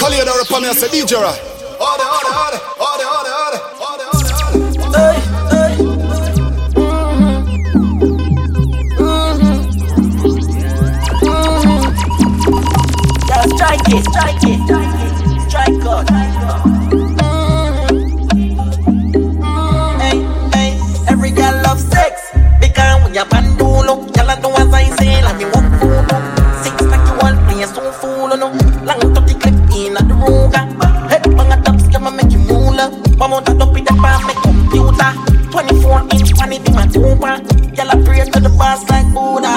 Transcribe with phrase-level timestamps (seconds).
[0.00, 1.14] Call you the rap me I say DJ.
[1.18, 1.34] Order,
[1.80, 4.06] order, order, order, order, order, order,
[13.56, 15.12] strike it, strike it, strike it,
[15.50, 16.06] strike God.
[20.00, 20.18] Hey,
[20.54, 20.70] hey,
[21.08, 22.30] every girl loves sex.
[22.60, 23.26] Because when you're
[36.50, 37.76] 24 inch, funny be my tuba.
[37.76, 39.54] Girl I pray to the boss like Buddha.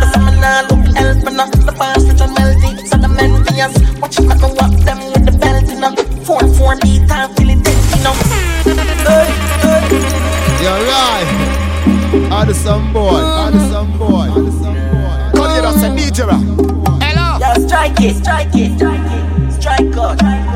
[0.00, 2.86] The seminar look help and the boss rich and melty.
[2.86, 5.80] So the men be us, watch it like a walk them with the belt in
[5.80, 5.96] them.
[6.24, 8.14] Four, four beat and feel it dead, you know.
[9.04, 10.08] Hey, hey.
[10.62, 11.28] You're right.
[12.32, 13.20] Add some boy.
[13.20, 13.72] Add mm-hmm.
[13.72, 14.28] some boy.
[14.28, 15.38] Add some boy.
[15.38, 16.24] Call you the say DJ
[17.02, 17.38] Hello.
[17.38, 20.47] Yeah, strike it, strike it, strike it, strike God.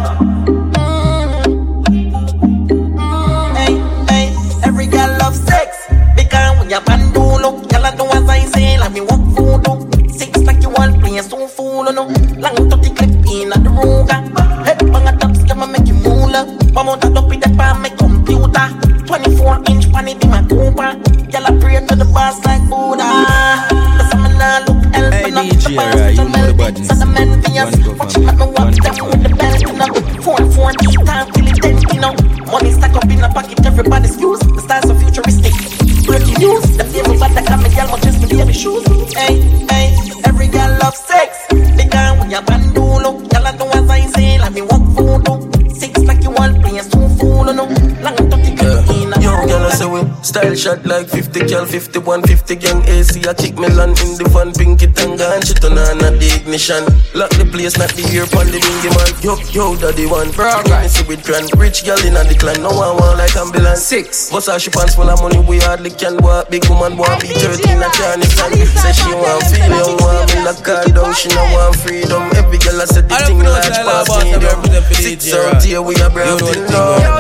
[51.43, 53.27] 50 cal, 51, 50 gang AC.
[53.27, 56.87] I kick Milan in the van, pinky tanga, and she turn on at the ignition.
[57.19, 59.11] Lock the place, not the ear pon the bingy man.
[59.19, 60.31] Yo, yo, daddy one.
[60.31, 61.51] Bro, me see with grand.
[61.59, 63.83] Rich girl in the clan, no one want like ambulance.
[63.83, 64.31] Six.
[64.31, 66.47] Bust her she pants full of money, we hardly can walk.
[66.47, 70.47] Big woman want be 13 a Chinese and Say she want feel, you want me
[70.47, 71.11] like calm down.
[71.19, 72.23] She no want freedom.
[72.39, 74.95] Every girl I said the thing know large style pass about me them, down.
[74.95, 75.63] Six DJ, out right?
[75.63, 77.12] here, we are brown You know till now.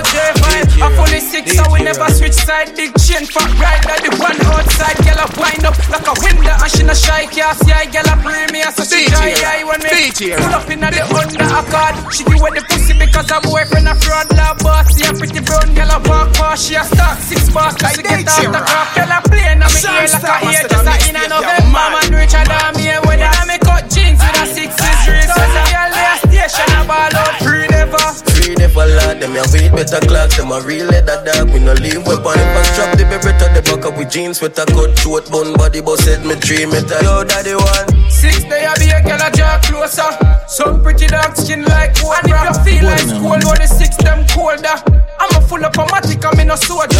[1.32, 2.76] Six, so we never switch side.
[2.76, 5.00] Big chain, fat rider, the one outside.
[5.00, 8.04] Girl, I wind up like a window, and she no shy, can't see I girl,
[8.04, 11.94] I bring me, so she I when me pull up inna the under accord.
[12.12, 14.93] She give away the pussy because her boyfriend a fraud, love boss.
[14.93, 18.04] See a pretty brown girl, I walk past, she a stock six bars, like she
[18.04, 18.88] get out the crap.
[18.93, 22.12] Girl, I play in me ear like a ear, just a in a November, man,
[22.12, 22.93] richer than me.
[23.09, 26.69] When I make cut jeans with a six inch So the girl, they a station,
[26.76, 28.31] a ball out free never.
[28.42, 31.54] Free never lot, them ya wait better clocks, them a real leather dog.
[31.54, 34.58] We no leave weapon, if I strap the beretta, the back up with jeans with
[34.58, 36.98] a cut short bun body, but set me three meter.
[37.06, 38.10] Yo, daddy one.
[38.10, 40.10] Six day I be a girl a draw closer.
[40.48, 42.19] Some pretty dark skin like wood.
[42.26, 44.75] And if you feel like cold, or the six them colder.
[45.22, 46.98] I'm a full up matic, I'm in a soldier.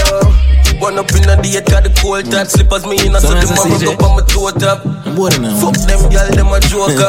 [0.79, 3.35] One up in the eight, got the cold top slippers, me in a so So
[3.35, 3.99] the nice to mama see go you.
[3.99, 4.79] on my toe top.
[4.87, 5.59] I'm bored now.
[5.59, 7.03] Fuck them, girl, them a joker.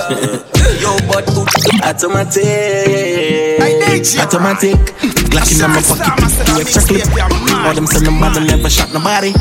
[0.81, 1.45] Yo, but who
[1.85, 2.97] Automatic.
[4.17, 4.81] Automatic.
[5.29, 6.17] Glocking in my pocket.
[6.49, 7.05] Do extra clip.
[7.61, 9.37] All them send them bad and never shot nobody.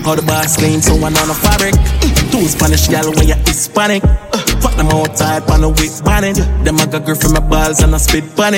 [0.00, 1.76] How the boss clean, so I know the fabric.
[2.32, 4.00] Two Spanish gal when you Hispanic.
[4.64, 6.40] Fuck them outside, pan the whip bonnet.
[6.64, 8.54] Them a got girl from my balls and I spit on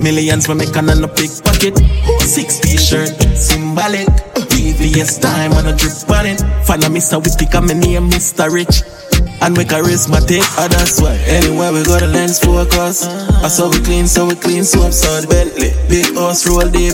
[0.00, 1.76] Millions we make on a pickpocket.
[2.20, 4.08] Six t-shirt, symbolic.
[4.58, 6.40] VVS time and a drip on it.
[6.66, 7.22] Find a Mr.
[7.22, 8.50] Whippy, come in name Mr.
[8.50, 8.82] Rich.
[9.40, 11.14] And we charismatic, oh that's why.
[11.26, 13.06] Anywhere we go the lens focus.
[13.06, 15.70] Ah, I saw we clean, so we clean, so the Bentley.
[15.88, 16.90] Big house, roll the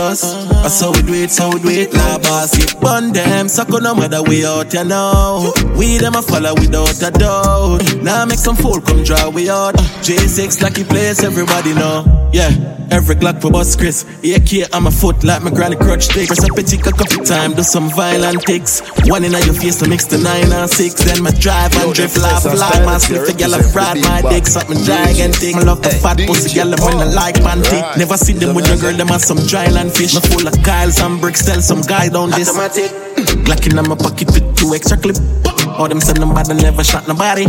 [0.00, 0.22] us.
[0.24, 3.82] I saw we do it, so we do it Nah boss, it bun them on
[3.82, 5.52] no matter we out, you know.
[5.76, 8.02] We them a follow without a doubt.
[8.02, 9.74] Now make some fool come draw we out.
[10.06, 12.30] J6 lucky place, everybody know.
[12.32, 12.50] Yeah,
[12.90, 16.44] every Glock for boss Chris AK on my foot like my granny crutch stick Press
[16.44, 20.04] a petty a couple time, do some violent ticks One in your face to mix
[20.04, 20.94] the nine and six.
[20.94, 24.46] Then my drive and drift laugh like my slip The girl I ride my dick,
[24.46, 28.34] something gigantic I love the fat pussy girl, them when I like panty Never see
[28.34, 30.14] them with your girl, them on some dry land fish.
[30.14, 32.90] Me full of Kyles and bricks, tell some guy down this Automatic.
[33.44, 35.16] Glocking on my pocket with two extra clip.
[35.78, 37.46] All them send them bad and never shot nobody.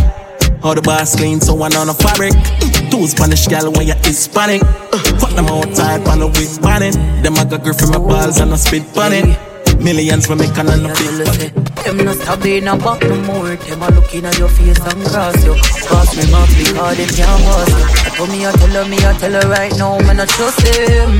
[0.62, 2.32] All the bars clean, so one on a fabric.
[2.90, 4.60] Two Spanish gal when you Hispanic.
[5.20, 6.94] Fuck them outside, pan a whip bonnet.
[7.22, 9.49] Them I got girl from my balls and I spit on it.
[9.82, 13.56] Millions we make and on the big Them not stop being about no more.
[13.56, 15.54] Them a looking at your face and cross you.
[15.88, 17.84] Cross me mouth because them can't pass you.
[18.04, 20.58] I told me I tell her, me I tell her right now, man I trust
[20.64, 21.10] them.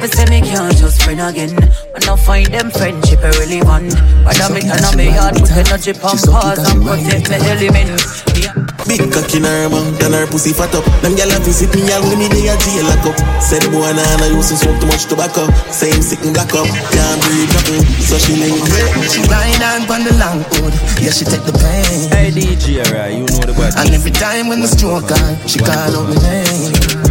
[0.00, 1.54] Me say me can't just friend again.
[1.98, 3.90] When I find them friendship irrelevant.
[4.22, 7.98] But I make and I me hard put energy on pause and protect me element.
[8.38, 8.54] Yeah.
[8.86, 10.86] Big cock in her mouth and her pussy fat up.
[11.02, 13.18] Them gyal a visit me all when me dey a jail lock up.
[13.42, 15.50] Said boy nah nah used to smoke too much tobacco.
[15.74, 17.82] Same sick and black up, can't breathe nothing.
[18.06, 18.62] So she link
[19.10, 22.14] She ride on pon the long hood, oh, yeah she take the pain.
[22.14, 23.74] Hey DJ, alright, you know the body.
[23.74, 27.07] And every time when the stroke on, she call out my name.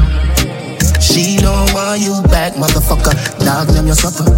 [1.17, 3.11] She don't want you back, motherfucker.
[3.43, 4.29] Dog them your supper.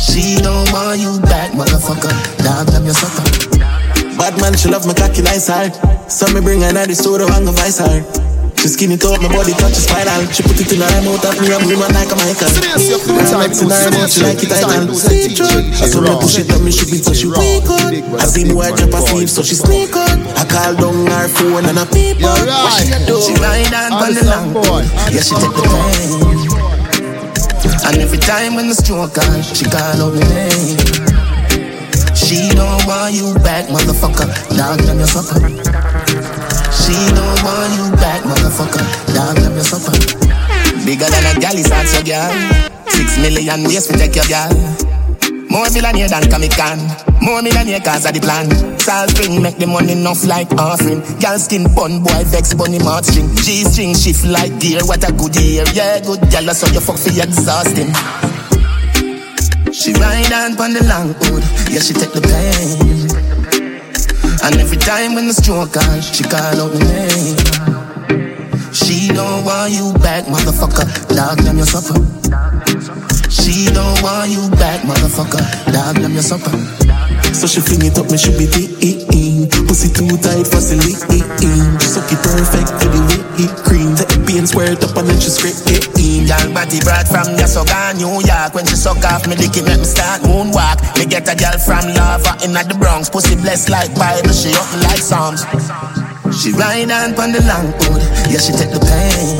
[0.00, 2.10] She don't want you back, motherfucker.
[2.42, 3.22] Dog them your supper.
[4.18, 5.72] Bad man, she love my cocky nice hard.
[6.10, 8.33] So me bring her to the store and go vice her.
[8.64, 10.24] She skin it up, my body touch spinal.
[10.32, 12.48] She put it in her mouth and me a woman like a Michael.
[12.48, 14.88] Serious, your food I time, like in her mouth, she like it idle.
[14.88, 17.92] I saw me push it up, me should be so she wake on.
[18.16, 20.24] I see boy drop asleep, so she sneak on.
[20.32, 22.40] I call down her phone and I peep on.
[22.40, 23.20] What she a do?
[23.20, 24.56] She ride pon the long
[25.12, 26.24] yeah she take the pain.
[27.84, 30.80] And every time when the stroke on, she call out my name.
[32.16, 34.24] She don't want you back, motherfucker.
[34.56, 36.43] Dog them your supper.
[36.84, 38.84] She don't want you back, motherfucker.
[39.16, 39.96] Dog them your supper.
[40.84, 42.28] Bigger than a gal hot, so girl.
[42.92, 44.52] Six million ways to take your gal.
[45.48, 46.78] More millionaire than Comic-Con
[47.22, 51.38] More millionaire cause of the plan Salt spring make the money enough like offering Girl
[51.38, 55.62] skin bun boy vex bunny mouth string G-string shift like gear what a good year
[55.70, 57.94] Yeah good girl so you fuck for exhausting
[59.70, 63.03] She ride on pon the long hood Yeah she take the pain
[64.44, 67.36] And every time when the stroke on She call out my name
[68.72, 70.86] She don't want you back motherfucker
[71.16, 71.98] Dog them your supper
[73.44, 75.42] she don't want you back, motherfucker.
[75.72, 76.54] Dog them your supper.
[77.34, 79.48] So she fling it up, me should be tea.
[79.66, 80.94] Pussy too tight for silly.
[81.82, 83.94] Suck it perfect the cream.
[83.96, 86.26] The pain squared up and then she scrape it in.
[86.26, 88.54] Girl body brought from the Soga, New York.
[88.54, 90.82] When she suck off me dick, it make me start moonwalk.
[90.98, 93.08] Me get a girl from Lava in the Bronx.
[93.08, 95.46] Pussy blessed like Bible, she up like Psalms.
[96.34, 99.38] She ride on pon the long hood, yeah she take the pain.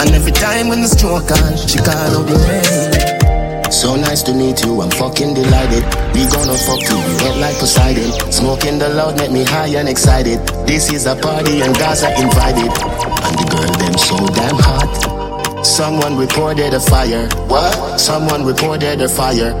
[0.00, 3.70] And every time when the stroke on, she call out the name.
[3.70, 5.86] So nice to meet you, I'm fucking delighted.
[6.10, 8.10] We gonna fuck you, we wet like Poseidon.
[8.32, 10.40] Smoking the loud make me high and excited.
[10.66, 12.89] This is a party and guys are invited.
[13.30, 15.64] And the girl them so damn hot.
[15.64, 17.28] Someone reported a fire.
[17.46, 18.00] What?
[18.00, 19.54] Someone reported a fire.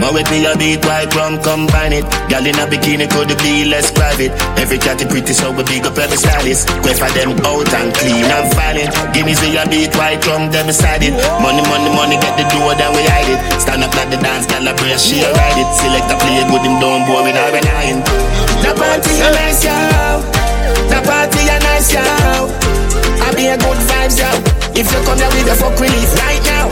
[0.00, 2.06] Now with me a beat white rum combine it.
[2.32, 4.32] Girl in a bikini could be less private.
[4.56, 6.70] Every cat is pretty so we big up every stylist.
[6.80, 8.94] Go for them out and clean and violent.
[9.12, 11.12] Give me see a beat white rum them beside it.
[11.44, 13.40] Money money money get the door then we hide it.
[13.60, 15.68] Stand up like the dance girl a brace she a ride it.
[15.76, 18.00] Select a play good him don't bore with her benign
[18.64, 20.37] The party a nice yo
[20.88, 24.30] The party a nice yo I be a good vibes yo
[24.74, 26.68] If you come here with the fuck relief right now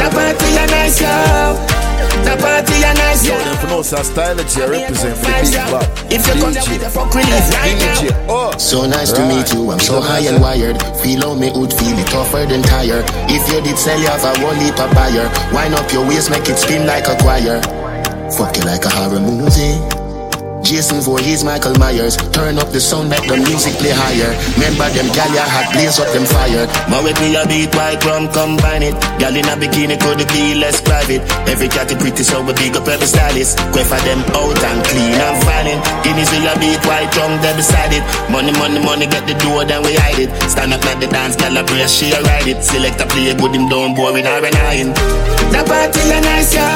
[0.00, 1.82] The party a nice yo
[2.22, 3.42] the party a nice, yeah.
[3.42, 5.82] Them pronounce our style that you represent for the big bop.
[6.06, 8.26] If you come down with the fuck release right DJ, now.
[8.30, 8.58] oh.
[8.58, 10.78] So nice to meet you, I'm so high and wired.
[11.02, 13.02] Feel how me would feel it tougher than tire.
[13.26, 15.26] If you did sell, you have a one leap of buyer.
[15.50, 17.58] Wind up your waist, make it spin like a choir.
[18.30, 19.91] Fuck you like a horror movie.
[20.62, 22.16] Jason Voorhees, Michael Myers.
[22.32, 24.32] Turn up the sound, make the music play higher.
[24.56, 26.66] Remember them gal ya hot, blaze up them fire.
[26.88, 28.96] My with me a beat white rum, combine it.
[29.18, 31.22] Gal in a bikini could be less private.
[31.50, 33.58] Every cat is pretty, so we big up every stylist.
[33.74, 35.42] Go for them out and clean and.
[36.02, 38.04] Give me see a beat white rum, they beside it.
[38.30, 40.30] Money, money, money, get the door, then we hide it.
[40.50, 42.62] Stand up like the dance, gal a she a ride it.
[42.62, 44.88] Select a play good, him bore with her and iron.
[45.52, 46.66] The party a nice, yo.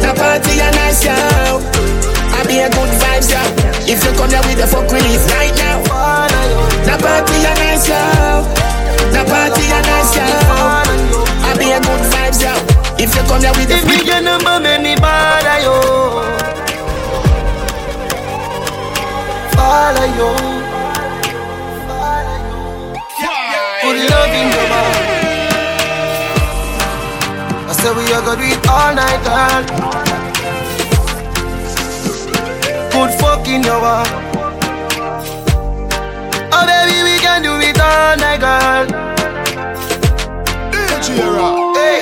[0.00, 2.03] The party a nice, yo.
[2.44, 3.40] I be a good vibes, yo.
[3.88, 5.80] If you come here with the fuck relief right now.
[6.84, 8.44] The party a nice, yo.
[9.08, 10.28] The party a nice, yo.
[11.40, 12.52] I be a good vibes, yo.
[13.00, 15.80] If you come here with the you get number, many bother yo.
[19.56, 20.28] Follow yo.
[23.80, 25.00] Put love in your mouth.
[27.66, 30.03] I said we are gonna do it all night, girl.
[32.94, 34.06] Put fuck in your mouth.
[36.54, 38.86] Oh baby, we can do it all night, girl.
[41.74, 41.98] Hey,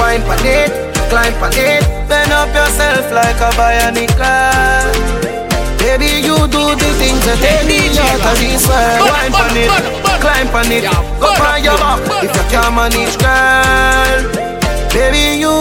[0.00, 0.72] wine pan it,
[1.10, 4.88] climb pan it, bend up yourself like a bionic girl.
[5.76, 9.12] Baby, you do the things that take me out of this world.
[9.12, 9.68] Wine pan it,
[10.24, 10.84] climb climb on it.
[11.20, 14.20] Go on your back if you can't manage, girl.
[14.94, 15.56] Baby, you.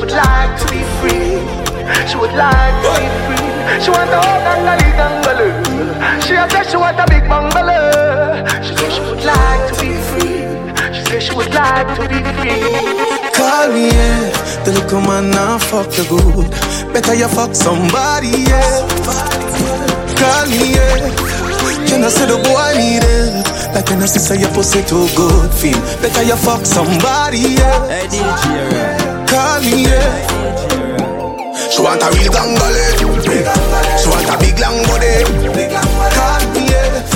[0.00, 1.36] Would like to be free.
[2.08, 3.48] She would like to be free.
[3.84, 5.52] She want a gangali gangaloo.
[6.24, 8.40] She a say she want a big bungalow.
[8.64, 10.40] She say she would like to be free.
[10.94, 12.64] She say she would like to be free.
[13.36, 14.64] Call me, yeah.
[14.64, 16.50] The little man now fuck you good.
[16.92, 18.88] Better you fuck somebody, yeah.
[20.16, 21.12] Call me, yeah.
[21.88, 23.74] Can I say the boy need it?
[23.74, 25.80] Like when I say your pussy too good, feel.
[26.00, 27.86] Better you fuck somebody, yeah.
[27.88, 29.09] Hey, DJ, right?
[29.30, 30.26] Call me, yeah.
[31.70, 32.98] She want a real gangale.
[32.98, 35.22] She want a big long body.
[36.16, 37.06] Call me, yeah.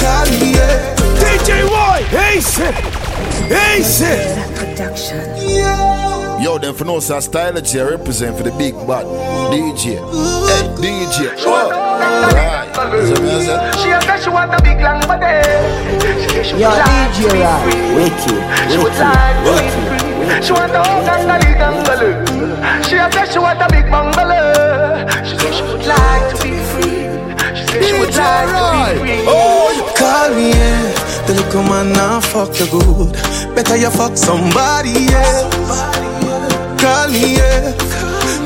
[0.00, 0.96] Call me, yeah.
[1.20, 2.74] DJ Y, hey shit,
[3.52, 4.38] hey shit.
[6.40, 9.04] Yo, them for no say style J represent for the big bad
[9.50, 9.98] DJ.
[10.46, 11.34] Hey, DJ.
[11.44, 11.70] Oh,
[12.32, 12.70] right.
[12.74, 15.42] So me I say, She a say she want a big long body.
[16.22, 17.90] She say she would Yo, like DJ to be Rod, free.
[17.98, 18.38] wicked,
[18.70, 19.82] She would wicked, like to be wicked.
[19.82, 20.42] free.
[20.46, 22.14] She want a gangali gangaloo.
[22.86, 25.10] She a say she want a big bungalow.
[25.26, 27.02] She say she would like to be free.
[27.58, 29.26] She say she would like to be free.
[29.26, 30.94] Oh, Call me, yeah.
[31.26, 33.12] The little man now fuck you good.
[33.58, 35.97] Better you fuck somebody, yeah.
[36.88, 37.76] Call me, yeah.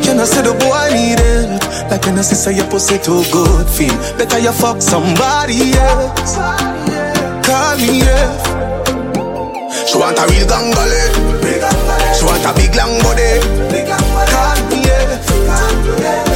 [0.03, 1.63] Can I say the boy need it?
[1.89, 3.95] Like when I say your pussy too good, feel.
[4.19, 6.11] Better you fuck somebody, yeah.
[7.47, 8.35] Call me, yeah.
[9.87, 11.03] She want a real gangale.
[12.19, 13.39] She want a big long body.
[14.35, 16.32] Call me, yeah.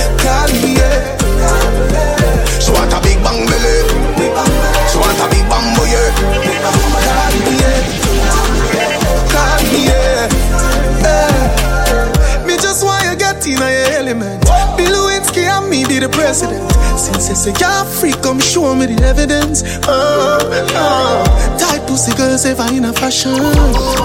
[15.97, 16.61] Be the president.
[16.99, 19.63] Since you say you're free, come show me the evidence.
[19.89, 20.39] Uh,
[20.77, 21.25] uh.
[21.59, 23.41] Tight pussy girls ever in a fashion.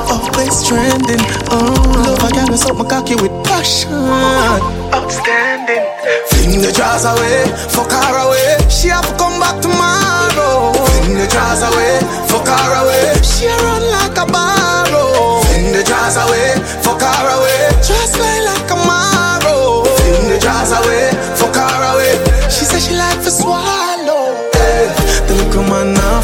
[0.07, 1.23] Always trending.
[1.51, 1.59] Uh,
[2.05, 3.91] love a girl with something cocky with passion.
[4.95, 5.83] Outstanding.
[6.31, 8.57] Fling the jars away, fuck her away.
[8.69, 10.71] She have to come back tomorrow.
[10.73, 11.99] Fling the jars away,
[12.31, 13.19] fuck her away.
[13.23, 15.43] She run like a barrow.
[15.47, 17.61] Fling the jars away, fuck her away.
[17.83, 18.40] Just like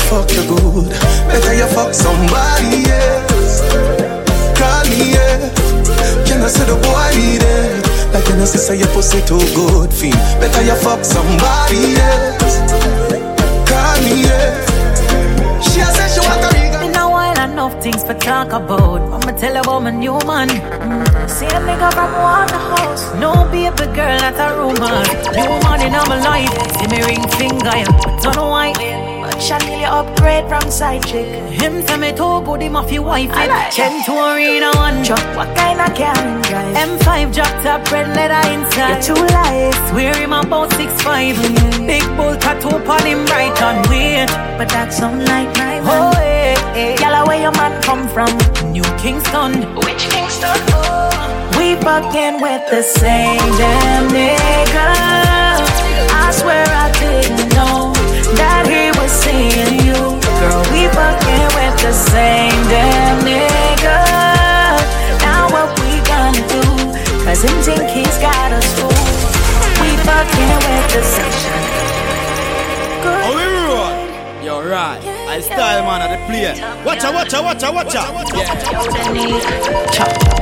[0.07, 0.89] fuck you good.
[1.27, 3.61] Better you fuck somebody else.
[4.57, 5.51] Call me, yeah.
[6.25, 7.87] Can I say the boy need it?
[8.13, 12.57] Like I say your pussy too good, feel Better you fuck somebody else
[13.69, 16.57] Call me, yeah She a say she want
[17.09, 19.01] while, enough things for talk about.
[19.01, 20.49] I'ma tell about my new man.
[20.49, 21.29] Mm.
[21.29, 23.03] See a nigga from Waterhouse.
[23.15, 25.01] No baby girl, that's a rumor.
[25.37, 26.53] New man in my life.
[26.77, 28.21] See me ring finger, yeah.
[28.21, 31.27] Don't know Chanel, you upgrade from side chick.
[31.61, 33.29] Him tell me to good, him off your wife.
[33.31, 35.23] I like Chen to arena one truck.
[35.37, 36.75] What kind of car you drive?
[36.75, 39.05] M5 drop top red leather inside.
[39.05, 39.73] You're too light.
[39.89, 41.35] Swear him about six five.
[41.85, 44.27] Big bull tattoo on him right on wait.
[44.57, 46.55] But that's sound like my Oh, eh, eh.
[46.55, 46.73] man.
[46.75, 47.01] hey, hey.
[47.01, 48.31] Yalla, where your man come from?
[48.71, 49.53] New Kingston.
[49.85, 50.57] Which Kingston?
[50.73, 51.53] Oh.
[51.57, 54.87] We fucking with the same damn nigga.
[56.25, 57.93] I swear I didn't know
[58.35, 58.76] that he
[61.87, 63.99] the same damn nigga.
[65.23, 66.63] Now what we gonna do?
[67.63, 68.91] Think he's got us fooled.
[69.79, 71.37] We fucking with the same
[73.23, 73.95] Oh, we roll.
[74.43, 75.01] Yo, right.
[75.29, 76.51] I style man at the play.
[76.83, 78.11] Watch out, watch out, watch out, watch out.
[78.35, 78.51] Yeah.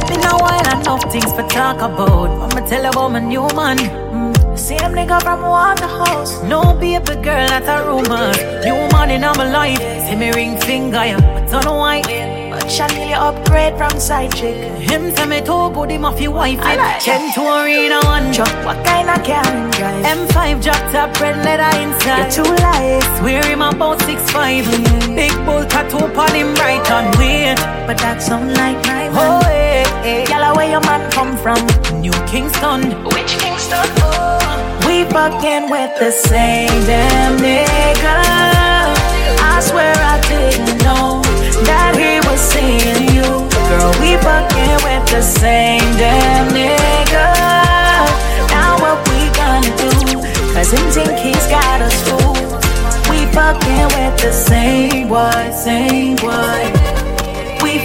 [0.08, 2.30] Been a while, enough things for talk about.
[2.42, 3.78] I'ma tell about my new man.
[3.78, 4.35] Mm.
[4.66, 6.42] Same nigga from Waterhouse.
[6.42, 8.34] No baby girl, that's a rumor.
[8.66, 9.78] New money in my life.
[10.10, 11.22] See me ring finger, yeah.
[11.22, 12.02] But don't know why.
[12.50, 14.58] But Chanel, you upgrade from side chick.
[14.90, 16.58] Him tell me to good, him off your wife.
[16.64, 18.50] I like Chen to arena one truck.
[18.66, 20.04] What kind of car you drive?
[20.04, 22.34] M5 drop top red leather inside.
[22.34, 23.20] You're too light.
[23.20, 24.66] Swear him about six five.
[25.14, 27.54] Big bull tattoo on him right on wait.
[27.86, 29.10] But that sound like my.
[29.14, 29.45] Oh,
[30.76, 31.62] your man come from?
[32.02, 32.82] New Kingston.
[33.16, 33.88] Which Kingston?
[34.86, 38.18] We fucking with the same damn nigga.
[39.54, 41.22] I swear I didn't know
[41.70, 43.30] that he was seeing you.
[43.70, 47.28] Girl, we fucking with the same damn nigga.
[48.52, 49.92] Now what we gonna do?
[50.54, 52.52] Cause him think he's got us fooled.
[53.10, 56.95] We fucking with the same boy, same boy.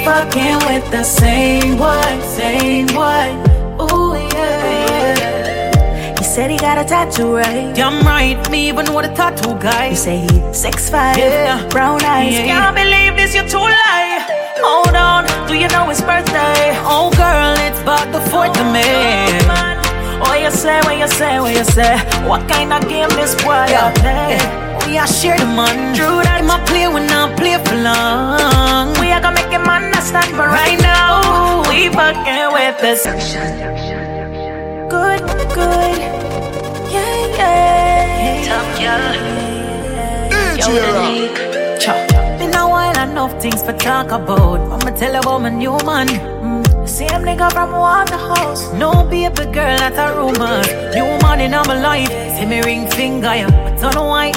[0.04, 3.26] Fucking with the same boy, same boy.
[3.82, 6.14] Ooh yeah.
[6.16, 7.74] He said he got a tattoo, right?
[7.74, 9.88] Damn right, me even know the tattoo guy.
[9.88, 11.66] You say he six five, Yeah.
[11.68, 12.32] brown eyes.
[12.34, 12.46] Yeah.
[12.46, 14.24] Can't believe this, you're too lie.
[14.62, 16.72] Hold on, do you know his birthday?
[16.84, 19.38] Oh girl, it's about the fourth of May.
[19.48, 21.96] Oh, what oh, you say, what you say, what you say?
[22.28, 23.92] What kind of game this boy yeah.
[24.00, 24.59] play?
[24.86, 25.94] We are share the man.
[25.94, 26.40] True that.
[26.50, 28.90] A play when I play for long.
[28.98, 33.04] We are gonna make him understand, but right now we fucking with this.
[34.90, 35.22] Good,
[35.54, 35.94] good,
[36.90, 38.48] yeah, yeah.
[38.50, 38.66] Top
[40.58, 41.94] DJ Cha.
[42.38, 44.58] Been a while, enough things for talk about.
[44.58, 46.08] I'ma tell you about my new man.
[46.08, 46.88] Mm.
[46.88, 48.72] Same nigga from Waterhouse.
[48.72, 50.62] No baby girl, that's a rumor.
[50.96, 52.10] New man in my life.
[52.36, 53.50] See me ring finger, yeah.
[53.62, 54.32] But don't know why.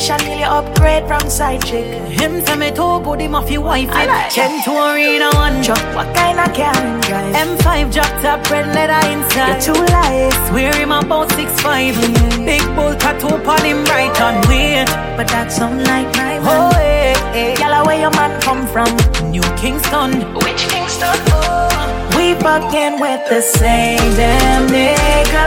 [0.00, 1.84] But Chanel upgrade from side chick.
[2.08, 3.90] Him say me too good, him off your wife.
[3.92, 5.62] I like Ken to arena one.
[5.62, 7.34] Chuck, what kind of can drive?
[7.36, 9.62] M5 drop top red leather inside.
[9.62, 10.32] You're too light.
[10.48, 11.94] Swear him about six five.
[11.94, 12.46] Mm-hmm.
[12.46, 14.88] Big bull tattoo on him right on wait.
[15.18, 16.48] But that sound like my man.
[16.48, 17.60] Oh, eh, hey, hey.
[17.60, 18.88] Yalla, where your man come from?
[19.30, 20.32] New Kingston.
[20.40, 21.12] Which Kingston?
[21.28, 21.68] Oh.
[22.16, 25.44] We fucking with the same damn nigga.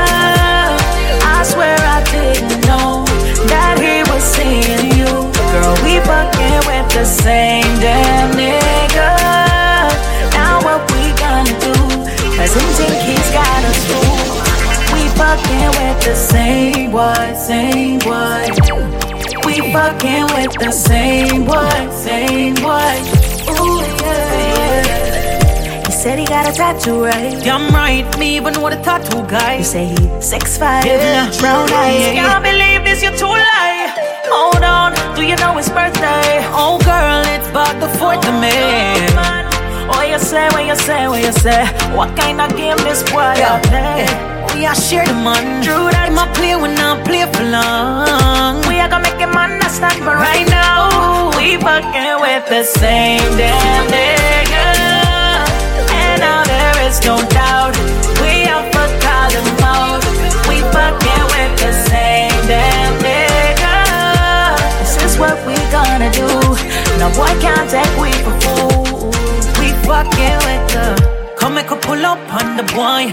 [1.26, 3.04] I swear I didn't know
[3.50, 5.12] that he was seeing you.
[5.52, 9.10] Girl, we fucking with the same damn nigga.
[10.34, 11.76] Now what we gonna do?
[12.38, 14.32] Cause him think he's got us fooled.
[14.94, 18.48] We fucking with the same boy, same boy.
[19.46, 23.23] We fucking with the same boy, same boy.
[26.06, 26.20] Ooh, yeah.
[26.20, 27.32] He said he got a tattoo, right?
[27.44, 29.58] Damn right, me even know the tattoo guy.
[29.58, 31.32] You say he six five, Yeah.
[31.40, 32.12] brown eyes.
[32.12, 33.94] Can't believe this, you too lie.
[34.28, 36.44] Hold on, do you know his birthday?
[36.52, 39.08] Oh girl, it's about the fourth of May.
[39.16, 41.66] Oh, what oh, you say, what you say, what you say?
[41.96, 43.60] What kind of game this boy yeah.
[43.70, 44.08] play?
[44.54, 45.64] We are share the man.
[45.64, 46.12] True that.
[46.14, 48.62] A play when I play for long.
[48.68, 53.88] We are gonna make him understand, but right now we fucking with the same damn
[53.88, 54.53] nigga.
[56.94, 57.76] And now there is no doubt
[58.22, 60.04] we are for calling out.
[60.48, 63.78] We fucking with the same damn nigga.
[64.80, 66.28] This is what we gonna do.
[67.00, 69.10] No boy can't take we for fool.
[69.60, 70.86] We fucking with the.
[71.38, 73.12] Come make a pull up on the boy.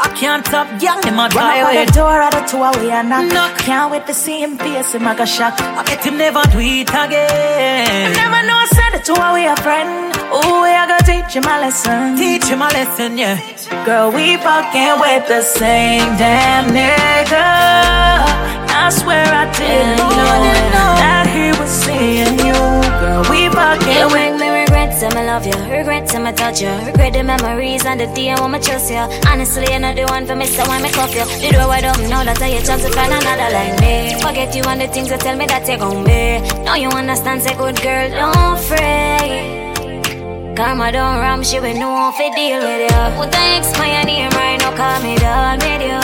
[0.00, 2.90] I can't stop young in my Run up at the door of the tour we
[2.90, 3.32] are knock.
[3.32, 3.58] Knock.
[3.58, 5.60] Can't wait to see him face him like a shock.
[5.60, 8.12] I bet him never do it again.
[8.14, 10.14] Never know said the tour we a friend.
[10.32, 12.16] Ooh, we are gonna teach him a lesson.
[12.16, 13.38] Teach him a lesson, yeah.
[13.84, 17.48] Girl, we fucking with the same damn nigga.
[18.82, 22.58] I swear I didn't know that he was seeing you.
[23.00, 24.37] Girl, we fucking with
[25.00, 27.84] make me regret some I love you, regret some I touch you, regret the memories
[27.86, 28.98] and the day I want me trust you.
[29.30, 31.24] Honestly, you're not the one for me, so why me cuff you?
[31.24, 34.20] The door wide open, know that I your chance to find another like me.
[34.20, 36.40] Forget you and the things that tell me that you're gon' be.
[36.64, 40.56] Now you understand, say good girl, don't fret.
[40.56, 42.98] Karma don't ram, she will know if it deal with you.
[43.14, 43.38] Put the
[43.78, 46.00] my name right now, call me dog with you.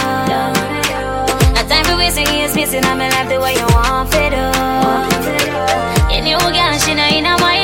[1.54, 4.44] Not time for wasting years missing on my life the way you want to do.
[6.14, 7.63] You new girl, she know in my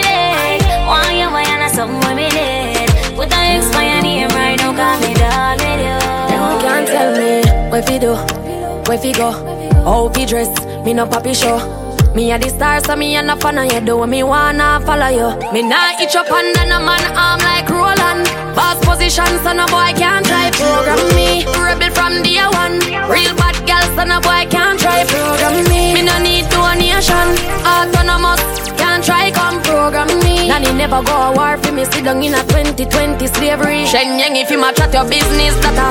[1.80, 2.90] something with me did.
[3.16, 5.98] Put the X my name right now, call me dog with you.
[6.64, 7.32] Can't tell me
[7.70, 8.12] where fi do,
[8.86, 9.30] where fi go,
[9.88, 10.50] how fi dress.
[10.84, 11.58] Me no papi show.
[12.14, 13.80] Me a the star, so me a no fan of you.
[13.80, 15.28] Do me wanna follow you.
[15.52, 18.26] Me nah itch up under no man arm like Roland.
[18.54, 21.44] Boss position, so no boy can't try program me.
[21.64, 22.76] Rebel from day one.
[23.08, 25.94] Real bad girl, so no boy can't try program me.
[25.94, 27.28] Me no need donation.
[27.64, 28.42] Autonomous,
[29.00, 30.48] can't try come program me.
[30.48, 31.84] Nanny never go a war for me.
[31.84, 33.86] Sit down in a 2020 slavery.
[33.86, 35.88] Shen Yang, if you ma chat your business, that a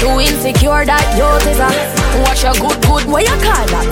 [0.00, 1.70] too insecure that you is a.
[2.22, 3.86] Watch your good, good, what you call that?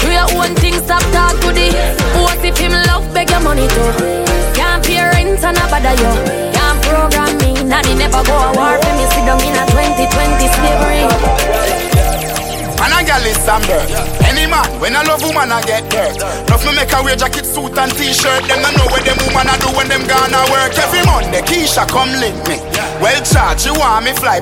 [0.00, 1.68] Do your own thing, stop talk to the
[14.86, 16.14] when I love woman, I get dirt.
[16.46, 18.46] Enough me make a wear jacket, suit and t-shirt.
[18.46, 20.78] Them no know what them woman I do when them gonna work.
[20.78, 22.62] Every Monday, Keisha come link me.
[23.02, 24.38] Well charged, she want me fly.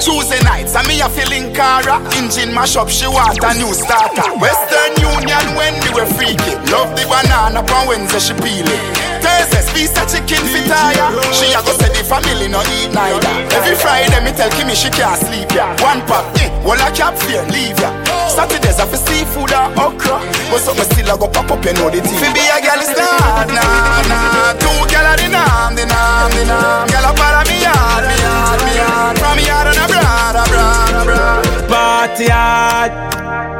[0.00, 2.00] Tuesday nights, I me a feeling Cara.
[2.16, 4.32] Engine mash up, she want a new starter.
[4.40, 6.56] Western Union when we were freaky.
[6.72, 8.97] Love the banana on Wednesday, she peel it.
[9.38, 11.06] Thursday, piece of chicken fit tire.
[11.30, 13.30] She a go say the family no eat neither.
[13.54, 15.70] Every Friday, me tell Kimmy she can't sleep ya.
[15.84, 17.90] One pop, eh, well I cap fear, leave ya.
[18.28, 20.18] Saturdays I for seafood or okra.
[20.50, 22.18] But something still I go pop up, you know the thing.
[22.18, 24.52] Fi be a girl is not, nah, nah.
[24.58, 26.88] Two girl a the nam, the nam, the nam.
[26.90, 29.14] Girl a follow me yard, me yard, me yard.
[29.18, 31.68] From me yard and a broad, a broad, a broad.
[31.68, 33.57] Party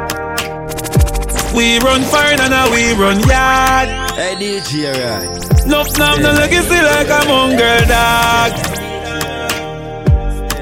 [1.55, 3.89] We run fire and now we run yard.
[4.15, 5.65] Hey DJ, right?
[5.65, 8.51] No, no, no legacy like a mongrel dog.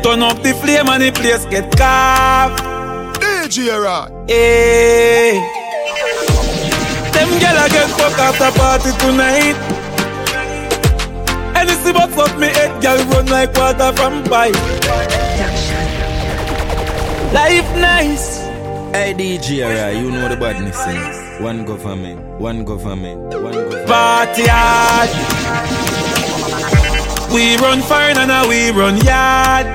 [0.01, 2.63] Turn up the flame and the place get carved.
[3.19, 4.09] DJ, right?
[4.29, 5.39] Hey.
[7.13, 9.57] Them gyal get fuck after party tonight.
[11.57, 14.55] Anything but fuck me head, gyal run like water from pipe.
[17.33, 18.36] Life nice.
[18.97, 19.95] Hey DJ, right?
[19.95, 23.87] You know the badness in One government, one government, one government.
[23.87, 25.09] Party hard.
[27.31, 29.67] We run fire and now we run yard.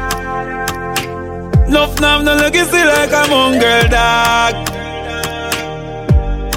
[1.71, 4.55] Nuff nam no legacy like a mongrel dog.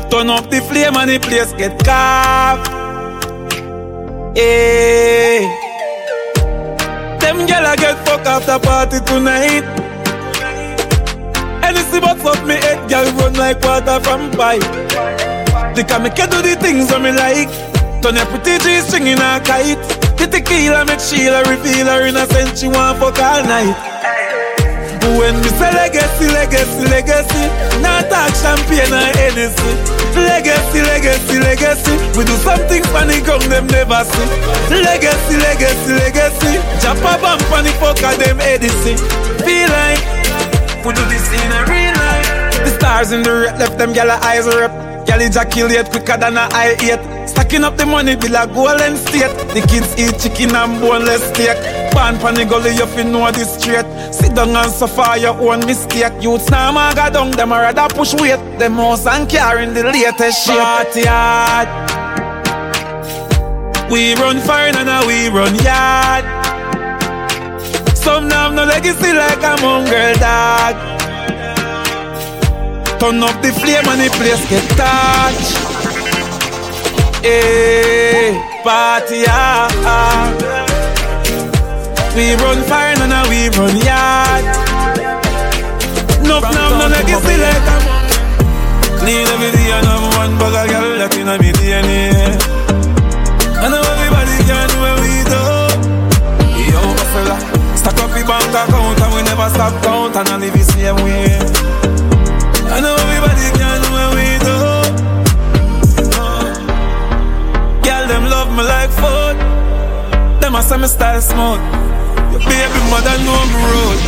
[0.09, 2.67] Turn up the flame and the place get carved.
[4.35, 5.45] Hey.
[7.19, 9.84] Them gyal get fuck after party tonight.
[11.65, 14.61] Anything but fuck me head, gyal run like water from pipe.
[15.75, 17.49] They can make do the things that me like.
[18.05, 19.81] Turn your pretty G string in a kite.
[20.15, 22.57] The tequila make Sheila reveal her innocent.
[22.57, 23.73] She want fuck all night.
[25.17, 27.45] When me say legacy, legacy, legacy,
[27.81, 29.71] not talk champagne or Hennessy.
[30.17, 34.27] Legacy, legacy, legacy, we do something funny, come them never see.
[34.73, 38.97] Legacy, legacy, legacy, jump a bump on the fuck them Edison.
[39.45, 40.24] Feel like
[40.85, 42.29] we do this in a real life.
[42.63, 44.71] The stars in the red left them gyal eyes rip.
[45.05, 47.01] Gyal ejaculate quicker than a eye eight.
[47.27, 49.33] Stacking up the money be like golden state.
[49.53, 51.57] The kids eat chicken and boneless steak.
[51.93, 53.85] Pan pan the gully you fi know this straight.
[54.13, 56.13] Sit down and suffer your own mistake.
[56.21, 58.41] Youths now maga down them a rather push weight.
[58.59, 60.55] Them house and carrying the latest shit.
[60.55, 61.67] Party hard.
[63.91, 66.34] We run fire and we run yard.
[68.05, 70.75] Some now have no legacy like a mongrel dog.
[72.99, 75.57] Turn up the flame and the place get touched.
[77.25, 80.37] Hey, party hard.
[82.15, 84.45] We run fire and now we run yard.
[86.29, 87.77] No, no, no legacy like a
[89.01, 92.37] Clean every day and I'm one bag of girl that in me DNA.
[93.57, 94.64] I know everybody can
[98.55, 101.27] account and we never stop count and I live the same way.
[102.71, 104.55] I know everybody can do what we do.
[107.83, 109.35] Girl, them love me like food.
[110.39, 111.59] Them a say me style smooth.
[112.31, 113.99] Your baby mother know me road.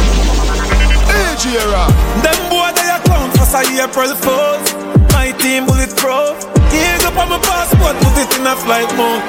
[1.12, 1.92] DJ, right?
[2.24, 4.68] Them boy they account for say April Fools.
[5.12, 6.40] My team bulletproof.
[6.72, 9.24] Here's up on my passport, put it in a flight mode.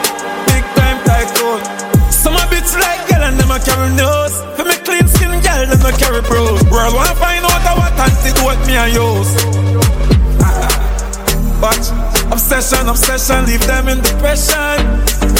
[0.46, 1.97] Big time tycoon.
[2.18, 4.42] Some a bitch like girl and them a carry nose.
[4.58, 6.58] For me clean skin girl, them a carry bros.
[6.66, 9.30] World wanna find out what antidote me and use.
[11.62, 12.34] But ah, ah.
[12.34, 14.82] obsession, obsession, leave them in depression.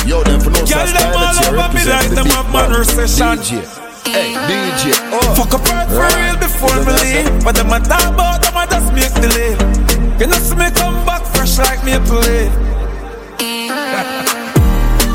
[0.07, 3.43] Yo, them for no Girl, them all over me like them have man recession.
[3.43, 3.59] DJ.
[4.07, 4.95] Hey, DJ.
[5.11, 5.35] Oh.
[5.35, 7.43] Fuck up earth for real before me leave.
[7.43, 9.59] But them a talk about them a just make the leave.
[10.21, 12.55] You know see me come back fresh like maple leaf.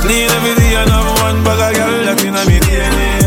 [0.04, 3.24] Clean every day and have one bag of girl that inna me DNA.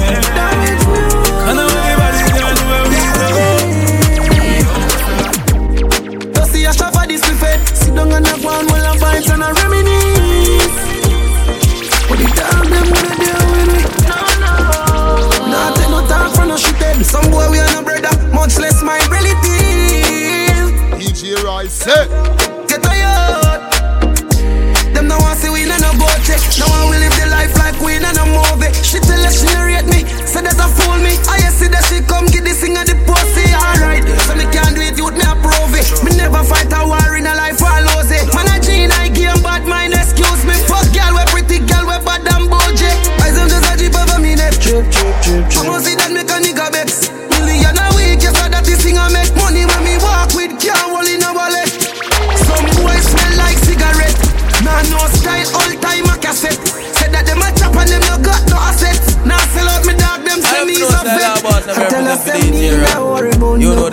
[1.49, 3.41] I know everybody can do what we do.
[6.37, 9.29] You see a shop for this buffet Sit down and have one while I vibes
[9.33, 10.77] and I reminisce
[12.09, 13.81] But the dog them wanna deal with me
[14.11, 14.53] No, no
[15.49, 17.03] Nah, take no talk for no shit eh.
[17.03, 20.69] Some boy we are no brother Much less my relative
[21.01, 21.67] DJ, right?
[21.67, 21.71] Eh.
[21.71, 22.46] Say.
[63.59, 63.89] You know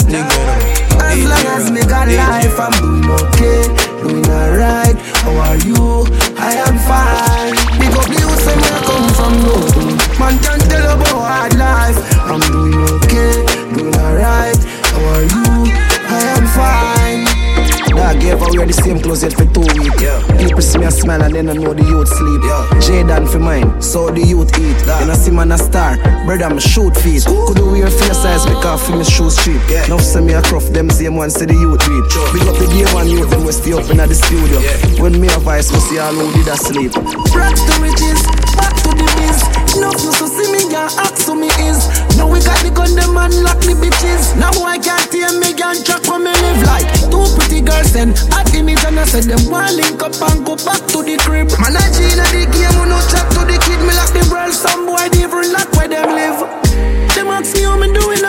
[19.14, 20.02] wear the same clothes yet for two weeks.
[20.02, 20.38] Yeah.
[20.38, 22.42] People see me a smile and then I know the youth sleep.
[22.44, 22.80] Yeah.
[22.82, 24.78] Jaden for mine, so the youth eat.
[24.86, 25.04] That.
[25.04, 27.26] And I see man a star, brother I'm shoot feet.
[27.26, 29.62] Could do wear face size because for me shoes cheap.
[29.70, 29.88] Yeah.
[29.88, 32.06] Now see me a cruff, them same ones see the youth reap.
[32.12, 32.28] Sure.
[32.34, 34.60] Big up the game one youth, them we stay up in the studio.
[34.60, 35.02] Yeah.
[35.02, 36.94] When me a voice, we see all who did a sleep.
[37.34, 38.13] Rags to riches,
[42.84, 44.36] gun, them man lock me bitches.
[44.38, 48.14] Now I can't hear me, can track for me live like two pretty girls then
[48.32, 51.48] hot image and I said them one link up and go back to the crib.
[51.60, 53.80] Man, I Gina the game, no chat to the kid.
[53.88, 56.40] Me lock the world, some boy different like where them live.
[57.16, 58.23] Them ask me how me doing,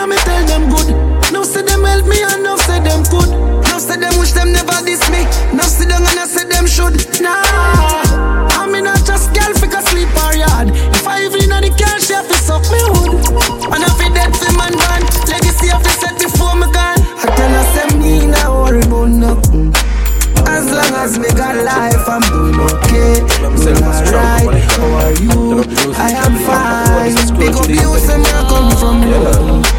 [25.97, 27.39] I am fine.
[27.39, 29.23] Big up you, say me I come from you.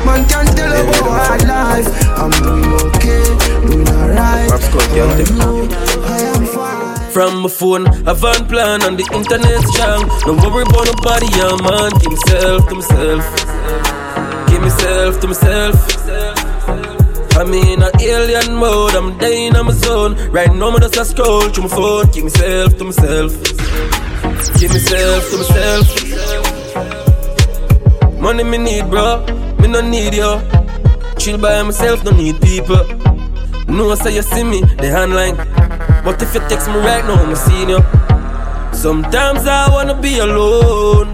[0.05, 1.87] Man can't tell about hard life.
[2.17, 3.23] I'm doing okay.
[3.67, 4.49] Doing alright.
[4.49, 5.69] How are you?
[6.03, 7.11] I am fine.
[7.11, 10.07] From my phone, I van plan on the internet strong.
[10.27, 11.91] No worry about nobody, I'm man.
[11.99, 13.23] Give myself to myself.
[14.49, 15.75] Give myself to myself.
[17.37, 20.15] I'm in a alien mode, I'm dying on my zone.
[20.31, 22.11] Right now, I'm just a scroll through my phone.
[22.11, 24.04] Give myself to myself.
[24.59, 25.85] Give myself to myself.
[28.19, 29.25] Money me need, bro.
[29.59, 30.39] Me no need you.
[31.17, 32.83] Chill by myself, no need people.
[33.67, 35.35] No say you see me, the handline.
[36.03, 37.79] But if you text me right now, I'm seeing you.
[38.73, 41.07] Sometimes I wanna be alone.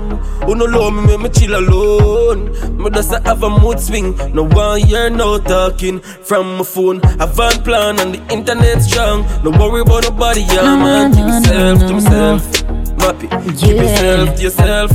[0.45, 2.51] Who no love me, make me chill alone.
[2.77, 4.15] Me just a have a mood swing.
[4.33, 6.99] No one year, no talking from my phone.
[7.19, 9.25] I van plan on the internet strong.
[9.43, 11.13] No worry about nobody, yeah, man.
[11.13, 12.60] Keep yourself to myself.
[13.01, 14.91] Mappy, keep yourself to yourself.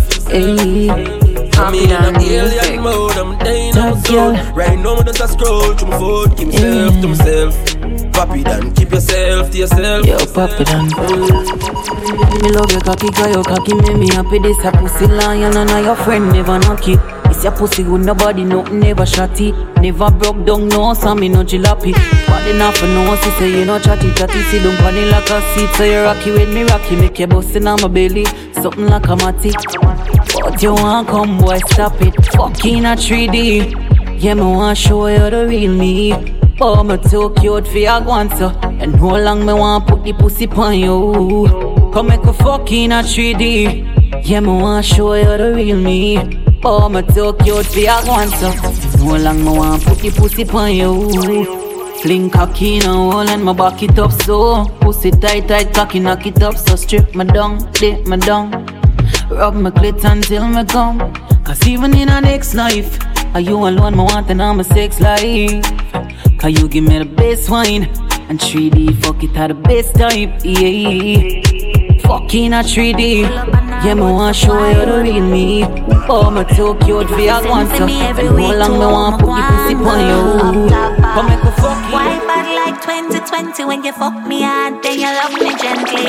[1.58, 4.54] I'm in an alien mode, I'm dying out.
[4.54, 6.36] Right now, I'm just a scroll through my phone.
[6.36, 7.75] Keep myself to myself.
[8.16, 10.06] Papi Dan, keep yourself to yourself.
[10.06, 10.88] Yo, Papi Dan.
[12.42, 14.38] Me love your cocky, cause your cocky make me happy.
[14.38, 16.98] This a pussy lion and I your friend never knock it.
[17.26, 19.52] It's your pussy good, nobody nothing never shotty.
[19.82, 21.92] Never broke down, no, so me no jalopy.
[22.26, 24.40] Body enough for no, she say you no chatty chatty.
[24.44, 26.96] See don't funny like a seat, so you rocky with me rocky.
[26.96, 28.24] Make you bustin' on my belly,
[28.54, 29.52] something like a matty.
[30.40, 32.14] But you want come, boy, stop it.
[32.32, 34.22] Fucking a 3D.
[34.22, 36.35] Yeah, me want show you the real me.
[36.58, 38.48] Oh, me too cute for your guanto.
[38.80, 41.90] And how long me want put the pussy on you?
[41.92, 44.24] Come make a fucking a 3D.
[44.24, 46.16] Yeah, me want show you the real me.
[46.64, 48.52] Oh, me too cute for your guanto.
[48.52, 51.66] How long me want put the pussy on you?
[52.00, 55.98] Fling cocky in a hole and my back it up so Pussy tight tight cocky
[55.98, 58.50] knock it up so strip my down, dip my down
[59.30, 60.98] Rub my clit until me come
[61.42, 62.98] Cause even in our next life
[63.34, 65.85] Are you alone, me want and I'm a sex life
[66.38, 67.84] Cause you give me the best wine
[68.28, 71.42] And 3D, fuck it at the best type, yeah
[72.02, 73.22] Fucking a 3D
[73.84, 75.64] Yeah, me want show you the real me
[76.08, 79.74] Oh, me too cute for your guanto And how long me want put the pussy
[79.74, 80.70] on you
[81.02, 85.06] Come make a fuck Why bad like 2020 when you fuck me hard, then you
[85.06, 86.06] love me gently.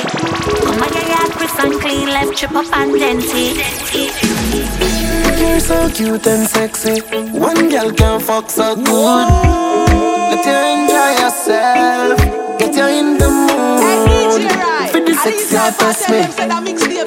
[0.66, 3.56] Come on, your yard crisp and clean, left trip up and denty.
[5.40, 7.02] You're so cute and sexy.
[7.32, 9.67] One girl can fuck so good.
[11.48, 12.60] Let you enjoy yourself.
[12.60, 14.52] Get you in the mood.
[14.92, 16.20] For the sexy test me.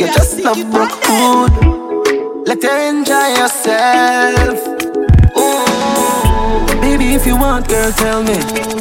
[0.01, 1.53] You just love broke food.
[2.47, 4.59] Let you enjoy yourself.
[5.37, 6.81] Ooh.
[6.81, 8.33] Baby, if you want, girl, tell me.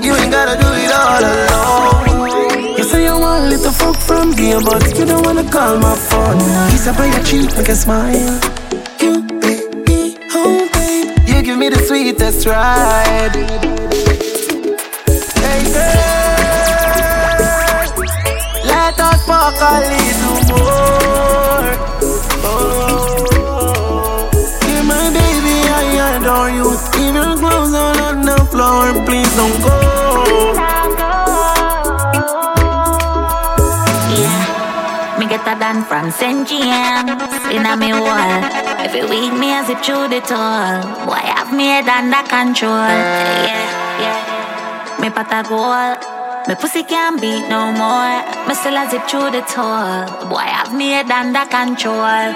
[0.02, 2.78] You ain't gotta do it all alone.
[2.78, 5.96] You say you want a little fuck from me, but you don't wanna call my
[5.96, 6.40] phone.
[6.72, 8.40] Kiss up on your cheek, make a smile.
[9.02, 13.89] You baby, oh babe, you give me the sweetest ride.
[19.50, 21.74] Fuck a little more.
[22.46, 24.30] Oh,
[24.68, 26.68] yeah, my baby, I adore you.
[26.98, 29.76] Leave your clothes all on the floor, please don't go.
[35.20, 36.48] Me get a done from St.
[36.48, 37.12] James
[37.52, 38.32] in a me wall.
[38.80, 40.82] Every week me a zip through the toll.
[41.06, 42.72] Boy, have me head under control.
[42.72, 45.02] Yeah, yeah.
[45.02, 46.19] Me pot a goal.
[46.50, 48.26] Me pussy can't beat no more.
[48.48, 50.02] Me still a zip through the toll.
[50.30, 52.34] Boy, I've me head under control.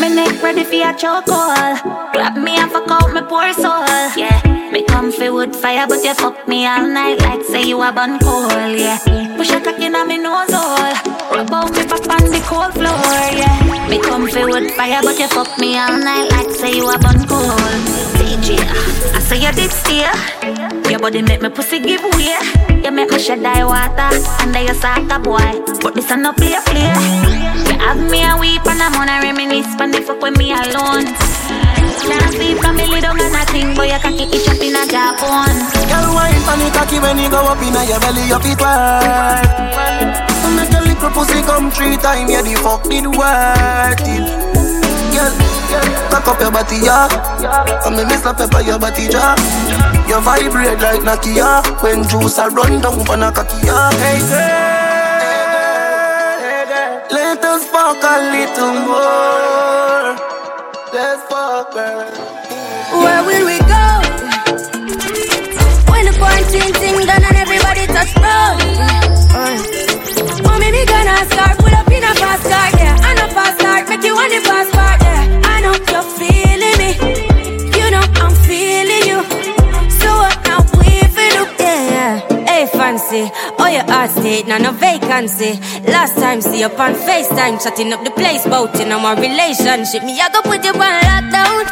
[0.00, 1.82] Me neck ready for a chokehold.
[2.14, 3.84] Grab me and fuck out me poor soul.
[4.16, 4.40] Yeah.
[4.72, 8.18] Me comfy wood fire, but you fuck me all night like say you a bun
[8.20, 8.98] coal, yeah.
[9.36, 10.96] Push a cock inna me nose hole,
[11.36, 12.96] rub out me back on the cold floor,
[13.36, 13.88] yeah.
[13.90, 17.28] Me comfy wood fire, but you fuck me all night like say you a bun
[17.28, 17.56] coal.
[18.16, 18.56] DJ,
[19.14, 20.65] I say you did steer.
[20.90, 22.38] Your body make me pussy give way.
[22.82, 25.62] You make me shed die water under your soccer boy.
[25.82, 26.94] But this a no play play.
[27.66, 31.10] You have me a weep and I'm gonna reminisce, but the fuck with me alone.
[32.06, 35.54] Can't sleep from me down and nothing, but you cocky itch up in a Japan.
[35.90, 38.62] Girl, wine for me cocky when you go up in a your belly, your feet.
[38.62, 44.22] So make your little pussy come three times, yeah, the fuck did worth it.
[45.10, 45.34] Girl,
[46.14, 47.10] cock up your body, yeah.
[47.84, 49.95] And me miss slap pepper your body, yeah.
[50.08, 53.90] You vibrate like Nokia when juice a run down for a cocky, yeah.
[53.98, 54.46] Hey girl,
[57.10, 60.14] let us fuck a little more.
[60.94, 62.06] Let's fuck, girl.
[63.02, 63.58] Where will we
[83.16, 85.58] Fancy, oh your heart state, now no vacancy.
[85.88, 90.02] Last time see up on FaceTime, chatting up the place, bout in our relationship.
[90.04, 91.64] Me, I go put you on lockdown.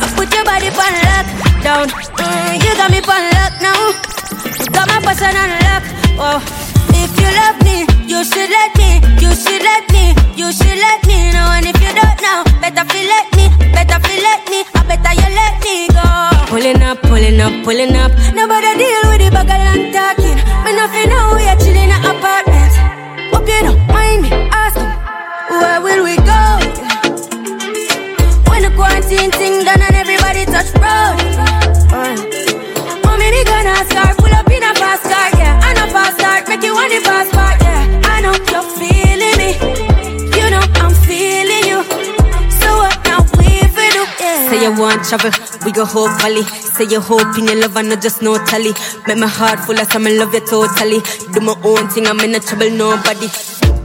[0.00, 1.86] I put your body on lockdown.
[2.16, 3.80] Mm, you got me on lock now.
[4.60, 5.84] You got my passion on lock.
[6.20, 6.40] Oh,
[6.96, 9.00] if you love me, you should let me.
[9.20, 10.16] You should let me.
[10.40, 11.52] You should let me know.
[11.52, 13.52] And if you don't know, better feel let me.
[13.76, 14.64] Better feel let me.
[14.72, 16.06] I better you let me go.
[16.48, 18.12] Pulling up, pulling up, pulling up.
[18.32, 20.37] Nobody deal with the bag and talking.
[21.08, 21.67] Know we
[44.58, 45.30] Say you want travel,
[45.64, 46.42] we go hope valley.
[46.42, 48.74] Say you hope in your love and not just no tally.
[49.06, 50.98] Make my heart full of some I love you totally.
[51.30, 53.30] Do my own thing, I'm in no trouble, nobody.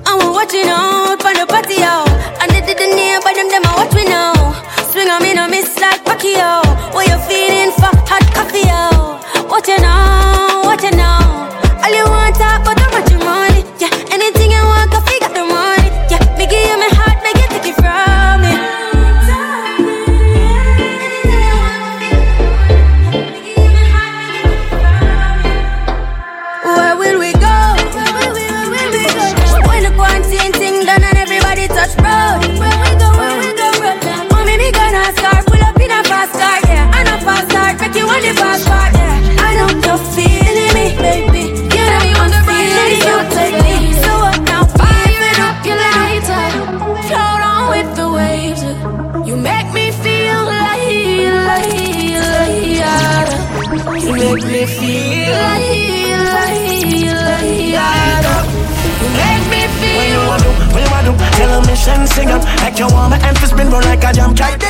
[0.09, 2.09] I'm watching out for the party, yo.
[2.41, 4.33] And they didn't hear, but them, them, I watch me now.
[4.89, 6.65] Swing on me, no miss like Pacquiao.
[6.89, 8.65] What you feeling for hot coffee?
[9.45, 11.21] What you know, what you know?
[11.85, 13.12] All you want talk about how
[62.73, 64.63] sing like you want my emphasis spin run like a jam kite.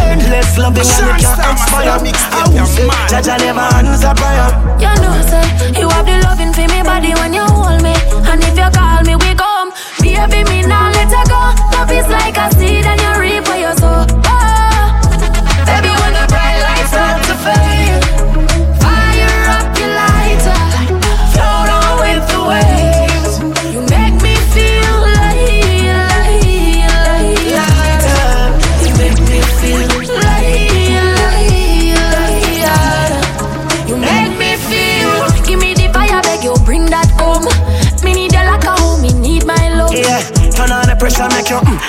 [0.00, 1.98] Endless loving and it can't expire.
[2.32, 4.50] I will say, Judge I never answer prayer.
[4.80, 7.94] You know, say you have the loving for me body when you hold me,
[8.26, 9.72] and if you call me, we come.
[10.00, 11.40] Baby, me now let her go.
[11.76, 13.99] Love is like a seed and you reap what you sow.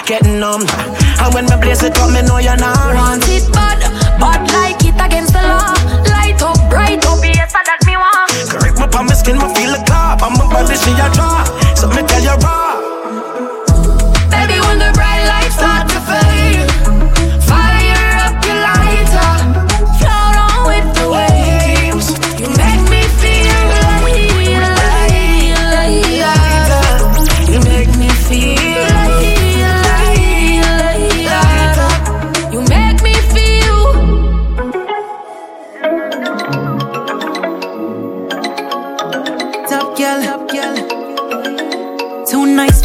[0.02, 0.64] Make you mm, get numb.
[1.20, 2.94] And when me blaze it up, me know you're not.
[2.94, 3.80] Want it bad,
[4.20, 5.74] bad like it against the law.
[6.10, 8.62] Light up, bright up, yes, that me want.
[8.62, 10.22] Grip my palm, my skin, me feel the clap.
[10.22, 11.44] I'm a body, she a draw.
[11.76, 12.71] So me tell you raw.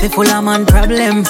[0.07, 1.25] For full of man problem.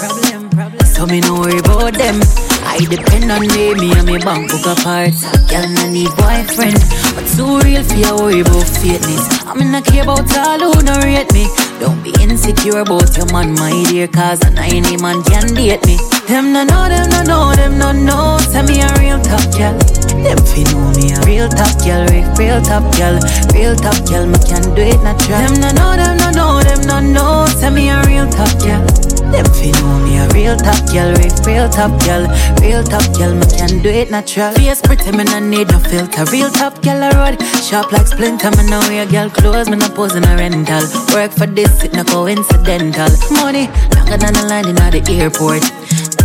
[0.85, 2.20] So me no worry about them.
[2.62, 5.14] I I depend on me, me and me bank book apart.
[5.49, 6.77] Girl, no need boyfriend,
[7.16, 9.24] but too real for you worry about fakeness.
[9.47, 11.49] I mean, I care about all who no rate me.
[11.81, 15.97] Don't be insecure about your man, my dear, cause an any man can date me.
[16.29, 18.39] Them no know, them no know, them no know.
[18.53, 19.95] Tell me a real top girl.
[20.27, 23.14] Them fi know me a real top girl, real, real top girl,
[23.55, 24.27] real top girl.
[24.27, 25.39] Me can do it natural.
[25.39, 27.47] Them no know, them no know, them no know.
[27.61, 28.83] Tell me a real top girl.
[29.31, 32.27] Them fi know me a real top girl, real, real top girl,
[32.59, 33.35] real top girl.
[33.39, 34.53] Me can do it natural.
[34.55, 36.24] Face pretty, me no need no filter.
[36.33, 38.51] Real top girl a road, sharp like splinter.
[38.59, 40.83] Me know wear girl clothes, me no pose in a rental.
[41.14, 43.11] Work for this, it no coincidental.
[43.31, 45.76] Money longer than the line in the airport.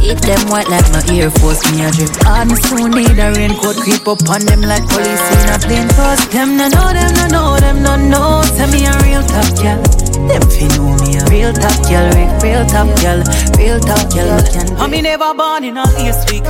[0.01, 2.09] Eat them white like my Air Force, me a drip.
[2.25, 6.25] On soon need a raincoat, creep up on them like police in a plane toss.
[6.33, 8.41] Them no know, them no know, them no know.
[8.57, 9.81] Tell me a real top girl.
[10.27, 12.09] Them fi know me a real top girl,
[12.41, 13.21] real, top girl,
[13.57, 14.41] real top girl.
[14.81, 16.43] I me never born in a last week.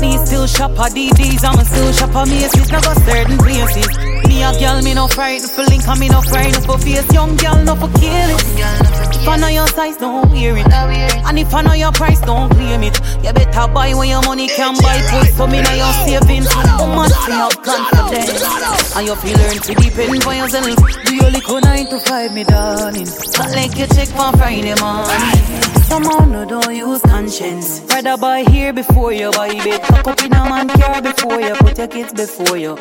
[0.00, 2.70] Me still shop at DDs, I'm still shop at Macy's.
[2.70, 4.09] Go certain places.
[4.28, 7.12] Me a girl, me no frightened for link, me no frightened for face.
[7.12, 8.44] Young girl, no for kill it.
[9.20, 10.66] If I know your size, don't wear it.
[10.72, 12.98] And if I know your price, don't claim it.
[13.22, 15.00] You better buy when your money can buy.
[15.10, 16.48] Put some in your savings.
[16.78, 18.96] Woman, see how confident.
[18.96, 21.04] And you feel learn to depend for yourself.
[21.04, 23.08] Do your little nine to five, me darling.
[23.38, 25.70] Not like you check for Friday morning.
[25.84, 27.82] Somehow no don't use conscience.
[27.88, 29.84] Rather buy here before you buy bed.
[29.86, 32.78] Fuck up in a man car before you put your kids before you.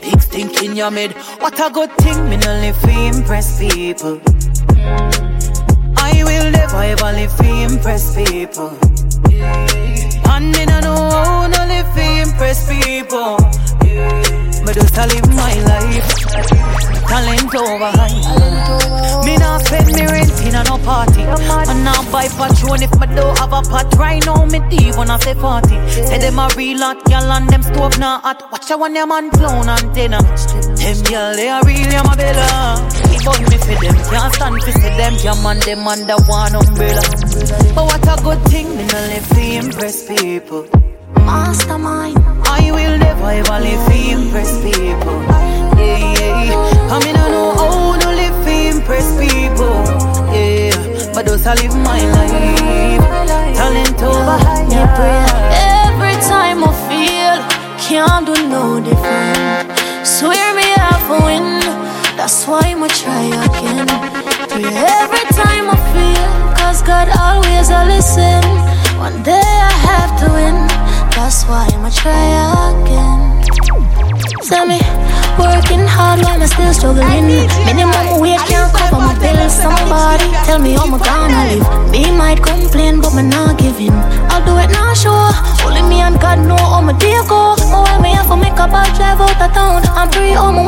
[0.00, 1.12] Big stink in your mid.
[1.40, 4.20] What a good thing, me no live for impress people.
[5.96, 8.70] I will never ever live for impress people.
[10.30, 13.36] And me no know how no live for impress people.
[14.64, 16.97] But just to live my life.
[17.08, 19.24] Talent over high.
[19.24, 21.22] Me not spend me rent in a no party.
[21.22, 23.94] And now buy patron if me don't have a pot.
[23.96, 25.76] Right now me deep when I say party.
[25.90, 28.52] Say them a real hot girl and them stove not hot.
[28.52, 30.20] Watch out when your man clown antenna.
[30.20, 32.88] Them girl they are real, I'm a bella.
[33.14, 35.16] Even me for them can't stand to see them.
[35.16, 37.02] Jam and them under one umbrella.
[37.74, 40.66] But what a good thing, me no live to impress people.
[41.16, 42.18] Mastermind.
[42.44, 45.22] I will never ever live to impress people.
[45.78, 46.92] Yeah, yeah.
[46.94, 49.78] I mean, I know how to live to impress people.
[50.32, 53.00] Yeah, but those I live my life.
[53.56, 54.64] Talent over high.
[54.68, 55.18] Me pray
[55.86, 57.36] every time I feel
[57.88, 60.06] can't do no different.
[60.06, 61.60] Swear me have to win.
[62.16, 63.88] That's why I'ma try again.
[64.50, 66.28] Every time I feel,
[66.58, 68.42] cause God always a listen.
[68.98, 70.77] One day I have to win.
[71.18, 72.14] That's why I'ma try
[72.70, 73.42] again.
[74.46, 74.78] Tell me,
[75.34, 77.26] working hard while I'm still struggling.
[77.66, 79.50] Minimum wage can't cover my bills.
[79.50, 81.90] Somebody tell me how I'm gonna live.
[81.90, 83.98] Me might complain, but me not giving.
[84.30, 85.34] I'll do it now, sure.
[85.66, 87.58] Only me and God know how my day go.
[87.58, 89.82] Oh, why me have to make a bad drive out of town?
[89.98, 90.67] I'm free, oh, my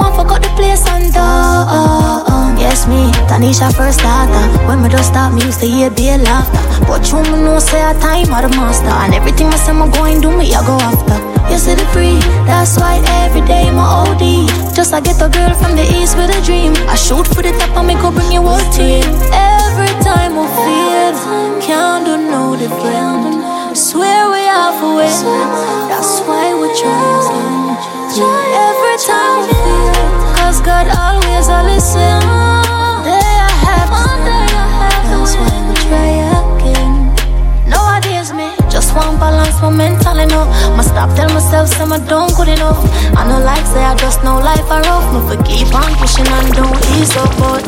[3.41, 4.45] me, Tanisha first starter.
[4.67, 6.61] When me just start, me used to hear be laughter.
[6.87, 8.89] But you me know say a time are the master.
[8.89, 11.19] And everything I say I'm going do me, I go after.
[11.51, 14.49] You see the free, that's why every day my OD.
[14.75, 16.73] Just I get a girl from the east with a dream.
[16.89, 19.05] I shoot for the top and me go bring you whole team.
[19.33, 21.15] Every time we feel,
[21.65, 23.43] can't do no different.
[23.71, 25.11] I swear we have for win,
[25.89, 27.01] that's why we try.
[28.11, 32.60] Every time I feel, cause God always a listen.
[33.89, 35.05] I have
[35.69, 36.93] we try again.
[37.69, 39.41] Nowadays me just balance.
[40.77, 42.81] Must stop myself I don't good enough.
[43.17, 43.25] I
[43.67, 45.07] say I just know life are rough.
[45.13, 47.65] Me for keep on pushing and don't ease up, but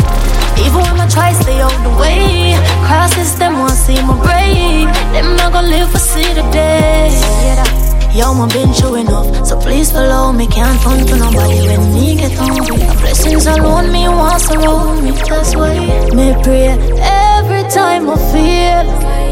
[0.60, 2.56] even when I try stay out the way,
[2.86, 4.88] crosses them want see my break.
[5.12, 7.91] Them not gonna live for see the day.
[8.14, 10.46] Yo, my been true enough, so please follow me.
[10.46, 12.76] Can't turn to nobody when me get hungry.
[12.76, 15.12] The blessings alone me wants around me.
[15.12, 15.80] That's why
[16.12, 18.84] me pray every time I feel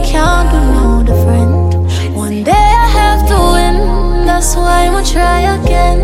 [0.09, 2.17] can't do no different.
[2.17, 4.25] One day I have to win.
[4.25, 6.01] That's why I'ma try again.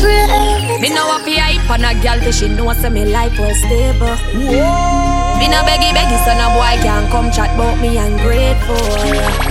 [0.00, 1.92] Pray every Me know a fi hype on a
[2.22, 4.14] till she know say me life was stable.
[4.38, 9.41] Me no beggy beggy, so no boy can come chat about me ungrateful.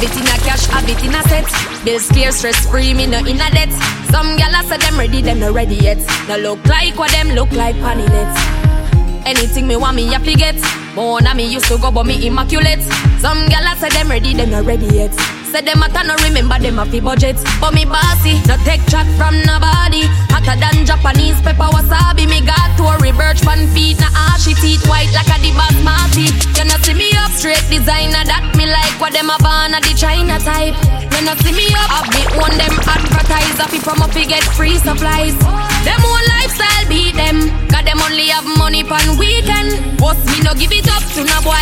[0.00, 1.84] Have it in a cash, have it in a set.
[1.84, 3.70] Bills clear, stress free, me no in a debt.
[4.10, 5.98] Some gal say them ready, them no ready yet.
[6.26, 9.26] No look like what them look like panny net.
[9.26, 10.56] Anything me want me have to get.
[10.94, 12.80] More than me used to go, but me immaculate.
[13.18, 15.39] Some gal say them ready, them not ready yet.
[15.50, 17.34] Say them a no remember them a fi budget.
[17.58, 20.06] But me bossy, no take chat from nobody.
[20.30, 22.30] Hotter than Japanese pepper wasabi.
[22.30, 26.30] Me got to a birch pan feet, na ashy teeth white like a the basmati.
[26.54, 29.82] You not see me up straight designer that me like what them a born a
[29.82, 30.78] the China type.
[31.18, 33.58] You not see me up, I be one them advertise.
[33.58, 35.34] If from up get free supplies.
[35.82, 37.50] Them own lifestyle beat them.
[37.74, 39.98] Got them only have money pan weekend.
[39.98, 41.58] Boss me no give it up to no boy.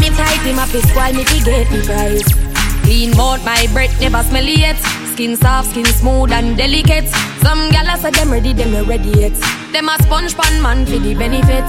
[0.00, 2.49] Me tight him up his while me fi get the price.
[2.82, 4.76] Clean mouth, my breath never smell yet.
[5.12, 7.08] Skin soft, skin smooth and delicate.
[7.42, 9.32] Some gyal say them ready, them not ready yet.
[9.72, 11.64] Them a sponge pan man for the benefit.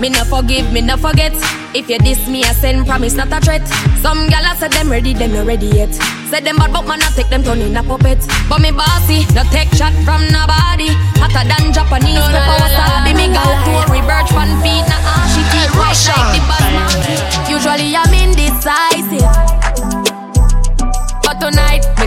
[0.00, 1.32] Me no forgive, me no forget.
[1.74, 3.66] If you diss me, I send promise, not a threat.
[4.02, 5.94] Some gyal say them ready, them not ready yet.
[6.28, 8.18] Say them bad, but man I take them turn in a puppet.
[8.48, 10.90] But me bossy, no take shot from nobody.
[11.22, 13.14] Hotter than Japanese, no power wasabi.
[13.14, 17.14] Me got to rebirth fan feet, na ashy teeth, white like the basmati.
[17.46, 19.61] Usually I'm indecisive, but tonight me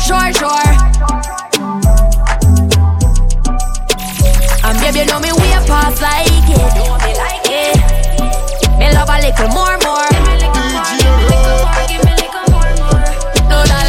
[0.05, 0.71] sure sure.
[4.65, 6.73] And baby, you know me way past like it.
[7.01, 7.77] Me like it.
[8.77, 9.77] Me love a little more,
[11.87, 12.69] give me a little more.
[13.49, 13.85] No, la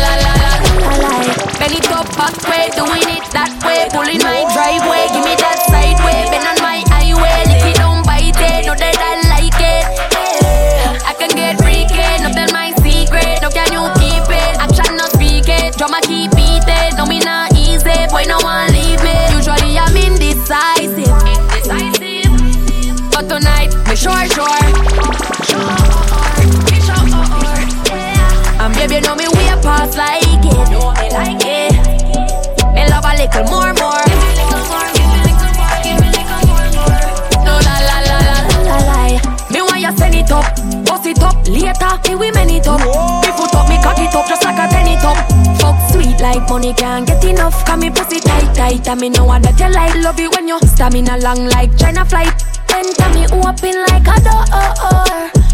[42.18, 42.80] We man it up.
[42.80, 45.16] Me foot up, me cock it up just like a penny top.
[45.60, 47.64] Fuck sweet like money can't get enough.
[47.66, 49.94] Can me pussy tight tight, and me know that you like.
[50.02, 52.32] Love it when you stamina long like China flight.
[52.72, 54.44] Enter me open like a door.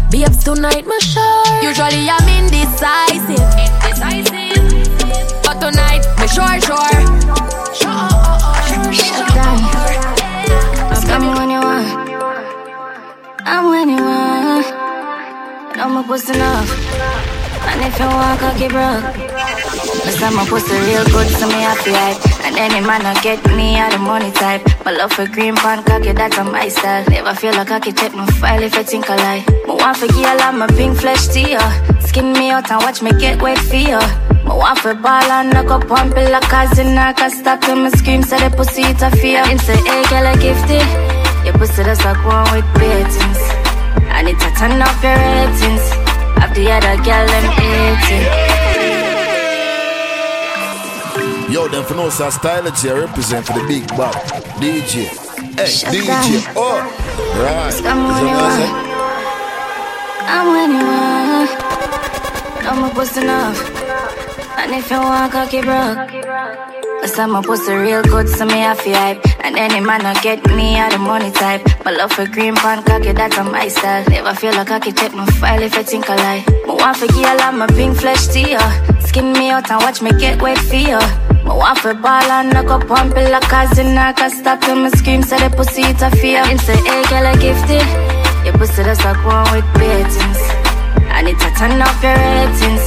[0.09, 1.45] Babes tonight, me sure.
[1.61, 3.43] Usually I'm indecisive.
[3.59, 4.63] Indecisive.
[5.43, 6.93] But tonight, me sure, sure.
[8.93, 9.59] Shut down.
[11.13, 11.87] I'm when you want.
[13.45, 14.32] I'm when you want.
[15.83, 16.69] And I'm a pussy enough.
[17.67, 19.03] And if you want, cocky broke.
[20.03, 22.45] Cause I'm a pussy real good, so me happy hype.
[22.45, 24.63] And any man I get me out the money type.
[24.85, 27.03] My love for green pan cocky, that's a my style.
[27.09, 29.45] Never feel like cocky, check my file if I think I lie.
[29.67, 31.59] My want for girl, I'm a pink flesh to you.
[31.99, 33.99] Skin me out and watch me get wet for you.
[34.45, 37.75] My want for ball and knock up one pill like cousin, I can stop till
[37.75, 39.43] my scream, say the pussy it a fear.
[39.43, 40.87] And say, hey, girl, I gifted.
[41.43, 43.42] Your pussy that's like one with beatings.
[44.23, 45.83] I need to turn up your ratings.
[46.39, 47.43] After the other girl, them
[51.43, 51.51] 18.
[51.51, 54.15] Yo, them for no say style I represent for the big bad
[54.63, 55.11] DJ.
[55.59, 56.07] Hey, Shut DJ.
[56.07, 56.23] down.
[56.55, 56.79] Oh,
[57.35, 57.75] right.
[57.83, 58.87] I'm when you that what I want.
[60.31, 60.85] I'm when you
[61.35, 61.51] want.
[62.71, 63.59] I'm a pussy enough.
[64.57, 66.82] And if you want cocky broke.
[67.03, 69.19] Cause I'm a pussy real good, so me have to hype.
[69.43, 71.59] And any man I get me out the money type.
[71.83, 74.05] My love for green pan cocky, that's a my style.
[74.07, 76.45] Never feel like cocky, check my file if I think I lie.
[76.65, 78.63] My want for girl, I'm a pink flesh to you.
[79.01, 80.97] Skin me out and watch me get wet for you.
[81.43, 84.77] My want for ball and knock up one pill cause cousin, I can stop till
[84.77, 86.45] my scream, say the pussy it a fear.
[86.59, 87.83] Say, hey girl, I gifted.
[88.47, 90.39] Your pussy that's like one with beatings.
[91.11, 92.85] I need to turn off your ratings.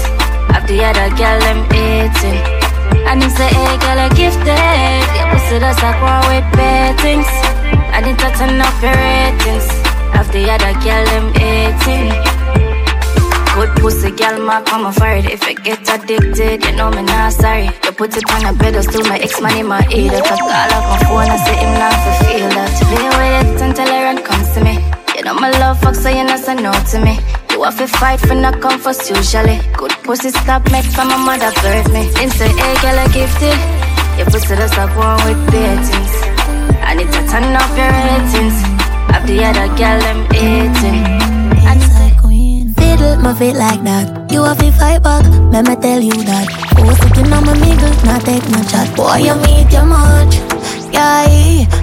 [0.57, 1.61] After the other girl, them
[2.57, 2.66] 18.
[3.07, 5.07] And him say, hey girl, I gifted.
[5.17, 7.31] Your pussy that's like one with beatings.
[7.95, 9.67] I need to turn up your ratings.
[10.13, 12.47] After the other girl, them 18.
[13.57, 15.25] Good pussy, girl, ma come for it.
[15.27, 17.71] If you get addicted, you know me not sorry.
[17.85, 20.13] You put it on a pedestal, my ex man in my ear.
[20.13, 22.71] I call up my phone and say him not for feel that.
[22.85, 24.75] Play with it until the run comes to me.
[25.17, 27.17] You know my love fuck, so you not say no to me.
[27.57, 29.59] You have to fight for not come first usually.
[29.73, 32.05] Good pussy stop make from my mother hurt me.
[32.29, 33.57] Say, hey girl, I gifted.
[34.19, 36.13] Your pussy that's like one with beatings.
[36.85, 38.61] I need to turn off your ratings.
[39.09, 40.85] After the other girl, them 18.
[41.65, 41.81] And
[42.77, 44.31] Fiddle my feet like that.
[44.31, 46.47] You have to fight back, let me tell you that.
[46.77, 48.95] Oh, sitting on my nigga, not take my chat.
[48.95, 50.37] Boy, you meet your much.
[50.93, 51.27] Yeah,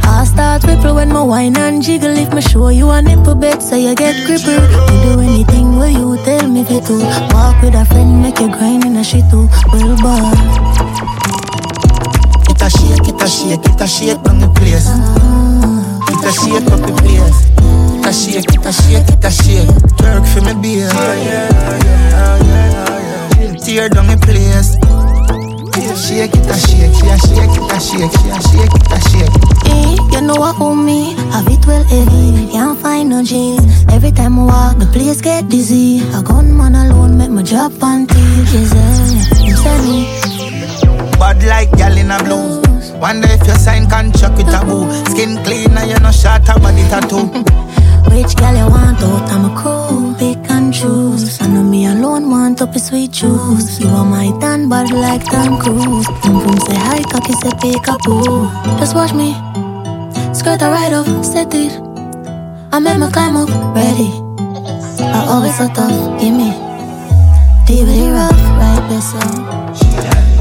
[0.05, 2.17] I start ripple when my wine and jiggle.
[2.17, 4.69] If me show you a nipple bed, so you get crippled.
[4.69, 6.95] To do anything where you tell me to.
[7.33, 9.49] Walk with a friend, make you grind in a shit too.
[9.71, 10.31] Well, boy.
[12.51, 14.87] It a shake, it a shake, it a shake on the place.
[16.11, 17.39] It a shake up the place.
[17.99, 19.73] It a shake, it a shake, it a shake.
[19.99, 20.89] Work for me, beer.
[23.59, 25.02] tear down the place.
[25.93, 28.99] Shake it, a shake, she a shake it, a shake, she a shake it, a
[29.09, 29.35] shake.
[29.69, 33.85] Eh, you know what me, have it well heavy, can't find no G's.
[33.89, 36.01] Every time I walk, the place get dizzy.
[36.13, 38.53] A gunman alone make my teeth.
[38.53, 40.05] Yeah, you say me.
[41.19, 42.91] Bad like gal in a blues.
[42.93, 44.89] Wonder if you sign contract with a boo.
[45.11, 47.27] Skin clean and you no short a body tattoo.
[48.09, 49.29] Which girl you want out?
[49.31, 49.82] I'm a crew,
[52.83, 53.79] sweet juice.
[53.79, 56.07] You are my tan bad like Tom Cruise.
[56.21, 58.49] Boom boom say hi, cocky say pick boo.
[58.77, 59.33] Just watch me,
[60.33, 61.71] skirt a ride up, set it.
[62.71, 64.11] I make my climb up, ready.
[64.99, 66.51] I always so tough, give me.
[67.75, 69.13] It rough, right this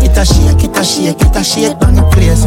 [0.02, 2.44] It a shake, it a shake, it a shake on the place.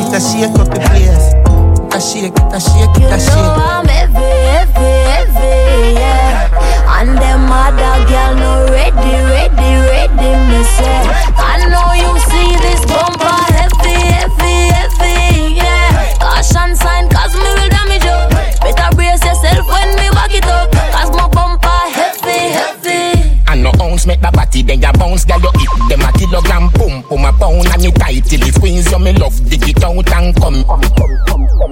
[0.00, 1.32] It a shake up the place.
[1.32, 3.30] It a shake, it a shake, it a shake.
[3.30, 3.70] You know.
[3.70, 4.18] I'm heavy,
[4.50, 7.00] heavy, heavy, yeah.
[7.00, 7.48] And them
[7.94, 11.00] other girl no ready, ready, ready, me say.
[11.38, 16.14] I know you see this bumper heavy, heavy, heavy, yeah.
[16.18, 18.18] Caution sign, cause me will damage you.
[18.62, 23.40] Better brace yourself when me back it up, cause my bumper heavy, heavy.
[23.46, 26.70] And no ounce make the body then ya bounce Girl you hit them a kilogram
[26.74, 29.84] boom boom a pound And you tight till it squeeze you me love dig it
[29.84, 31.63] out and come Oh, you mean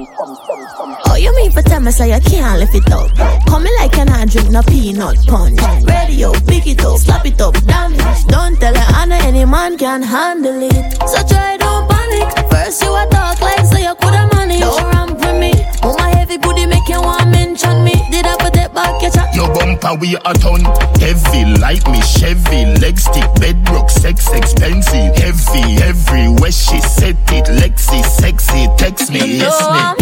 [1.52, 3.10] for tell me so you can't lift it up?
[3.46, 5.60] Come me like you not drink no peanut punch.
[5.84, 8.28] Radio, pick it up, slap it up, damn it.
[8.28, 10.92] Don't tell her Anna any man can handle it.
[11.08, 12.50] So try don't panic.
[12.50, 14.60] First you a talk like so you coulda manage.
[14.60, 15.52] Don't ramp with me.
[15.82, 17.94] Oh my heavy booty make you want mention me.
[18.10, 19.34] Did I put it back your chat?
[19.34, 20.60] Your bumper we a ton
[21.00, 28.04] Heavy like me Chevy Leg stick bedrock sex expensive Heavy everywhere she set it Lexi
[28.04, 29.60] sexy text me yes
[29.98, 30.01] me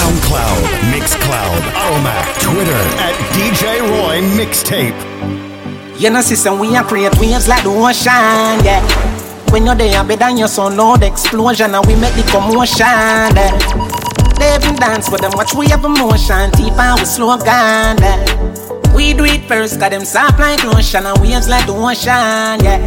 [0.00, 0.62] SoundCloud,
[0.96, 4.96] Mixcloud, Audiomack, Twitter at DJ Roy Mixtape.
[6.00, 8.80] You know, sister, we are create waves like the ocean, yeah.
[9.52, 13.52] When you're there, better than your son, loud explosion, and we make the commotion, yeah.
[14.38, 18.94] They even dance with them, watch we have emotion, deep and we slow down, yeah.
[18.94, 22.80] We do it first, got them soft like lotion, and waves like the ocean, yeah.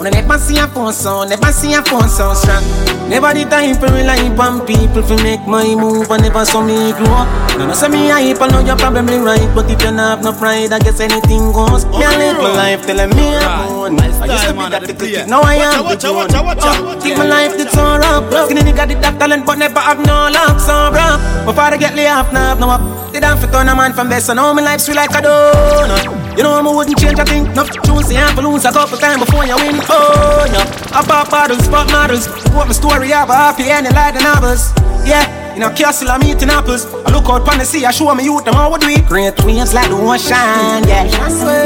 [0.00, 2.95] When I never see a phone sound, never see a phone sound strong.
[3.06, 6.90] Never the time for rely on people to make my move, and never saw me
[6.98, 7.28] grow up.
[7.56, 10.24] Now, no say me hype, I know you're probably right, but if you don't have
[10.24, 11.86] no pride, I guess anything goes.
[11.86, 15.28] Me, I live my life telling me I'm I used to be that little kid,
[15.30, 16.34] now I am the grown.
[16.34, 18.44] Uh, Think my life so rough, bro.
[18.50, 21.46] Skinny nigga did that talent, but never have no luck, so bro.
[21.46, 23.12] Before I get laid off, now have no up.
[23.12, 25.22] Did I fit on a man from best, so now my life sweet like a
[25.22, 26.25] donut.
[26.36, 29.24] You know I wouldn't change a thing, no choose the amp lose a couple times
[29.24, 29.80] before you win.
[29.88, 30.68] Oh, yeah.
[30.92, 32.28] I pop bottles, pop models.
[32.52, 34.72] What my story have a happy ending like the novels.
[35.08, 35.24] Yeah,
[35.56, 36.84] in a castle I'm eating apples.
[37.04, 39.06] I look out pon the sea, I show me youth them how we do it.
[39.08, 41.08] Great waves like the ocean, yeah.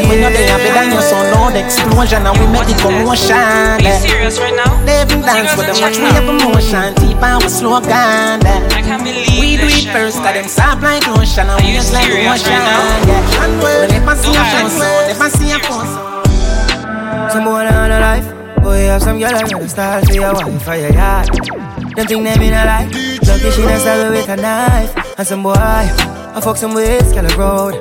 [0.07, 3.34] When you're there, better than your son, loud explosion, and we make the commotion.
[3.82, 3.99] Yeah.
[3.99, 4.70] serious right now?
[4.86, 8.41] They even dance with them, watch we have emotion, deep and we slow down.
[8.47, 8.78] Yeah.
[8.78, 9.93] I can't believe We do this it shit.
[9.93, 12.55] first, got them soft like lotion, and we just like the serious ocean.
[12.55, 13.11] right now?
[13.11, 13.43] Yeah.
[13.43, 17.32] And we never see a phone sound, never see a phone sound.
[17.34, 18.28] Some boy on a life.
[18.62, 21.80] Boy, have some girl around the style for your wife for your yard.
[22.01, 23.28] Them think them in a life.
[23.28, 25.18] Lucky she not stab with a knife.
[25.18, 27.74] And some boy, I fuck some ways, girl road.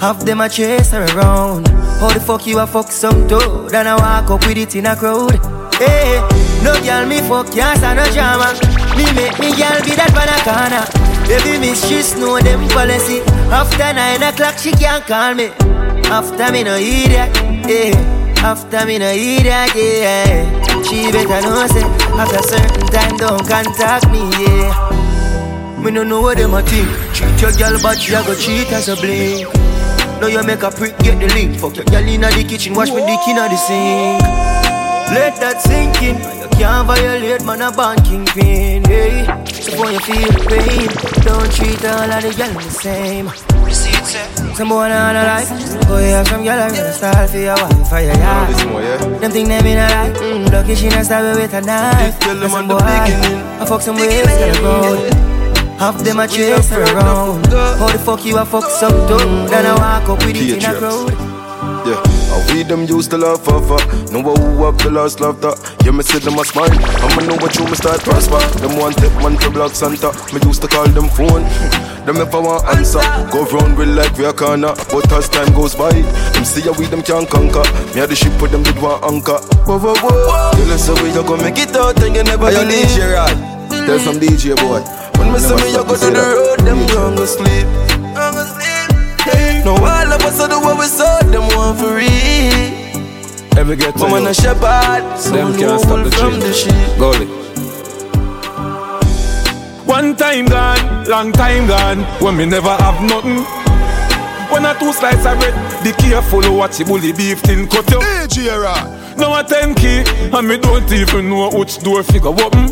[0.00, 1.68] Half them a chase her around.
[2.00, 3.72] How the fuck you a fuck some dude?
[3.72, 5.38] And I walk up with it in a crowd.
[5.74, 6.18] Hey,
[6.64, 8.50] no girl me fuck, can't stand no drama.
[8.96, 10.82] Me make me girl be that one a corner.
[11.30, 13.20] Baby she know them policy.
[13.54, 15.52] After nine o'clock, she can't call me.
[16.10, 17.30] After me no that,
[17.68, 18.15] yeah.
[18.46, 20.46] After me no that, yeah.
[20.86, 21.82] She better know say
[22.14, 25.80] after certain time don't contact me, yeah.
[25.82, 26.86] Me no know what them a think.
[27.12, 29.52] Treat your girl but she a go cheat as a blink.
[30.20, 31.58] Now you make a prick get the link.
[31.58, 34.22] Fuck your girl inna the kitchen, wash me dick inna the sink.
[35.10, 36.14] Let that sink in.
[36.14, 39.42] You can't violate man a born kingpin, yeah.
[39.42, 40.86] So when you feel pain,
[41.26, 43.55] don't treat all of the girl the same.
[44.06, 45.50] Some boy on a life,
[45.88, 48.54] boy have some girl around style for your wife for your yard.
[49.20, 52.16] Them think them in a life, mm, lucky she not stab with a knife.
[52.22, 55.12] And some boy, I fuck some ways to the road.
[55.80, 57.46] Half them a chase her around.
[57.48, 59.50] How the fuck you a fuck some dude?
[59.50, 61.25] Then I walk up with it in a crowd.
[61.86, 63.62] Yeah, I we them used to love for
[64.10, 65.54] Know who have the last laughter.
[65.86, 66.66] Yeah, me see them a smile.
[66.74, 68.42] I'ma know what you me start prosper.
[68.58, 70.10] Them one take man to block Santa.
[70.34, 71.46] Me used to call them phone.
[72.06, 72.98] them never want answer.
[73.30, 74.74] Go round with like we a corner.
[74.90, 77.62] But as time goes by, them see how we them can't conquer.
[77.94, 79.38] Me had the ship with them did one anchor.
[79.62, 80.58] Whoa, whoa, whoa.
[80.58, 82.90] Tell us how we you gonna make it out and you never Hey, believe.
[82.90, 83.38] DJ Rod.
[83.86, 84.82] Tell some DJ boy.
[85.22, 87.70] When me say me you go to the road, them gonna sleep.
[89.66, 91.35] No all of us are the what we saw, them
[91.66, 93.58] want for real.
[93.58, 95.02] Every get Woman a shepherd,
[95.32, 96.40] Them can't stop the from dream.
[96.40, 96.72] the sheep.
[97.00, 97.30] Goalie.
[99.86, 103.44] One time gone, long time gone, when me never have nothing.
[104.52, 107.98] When I two slices of bread, be careful watch the bully beef tin cut you.
[107.98, 109.18] DJ Rod.
[109.18, 112.66] Now a ten key, and me don't even know which door figure open.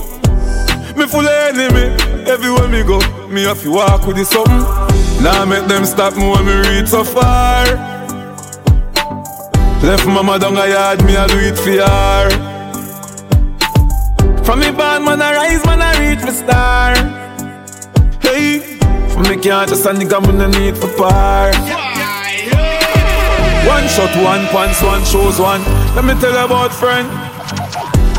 [0.97, 1.97] Me full of enemy,
[2.29, 4.63] everywhere me go, me have to walk with the something.
[5.25, 7.94] Now make them stop me when me reach so far.
[9.85, 12.31] Left mama down a yard, me a do it for her.
[14.43, 16.95] From me born, man, I rise, man, I reach the star.
[18.23, 18.79] Hey,
[19.13, 21.53] from me can't just a nigga, me no need for par.
[23.69, 25.63] One shot, one pants, one shows one.
[25.95, 27.24] Let me tell you about friend.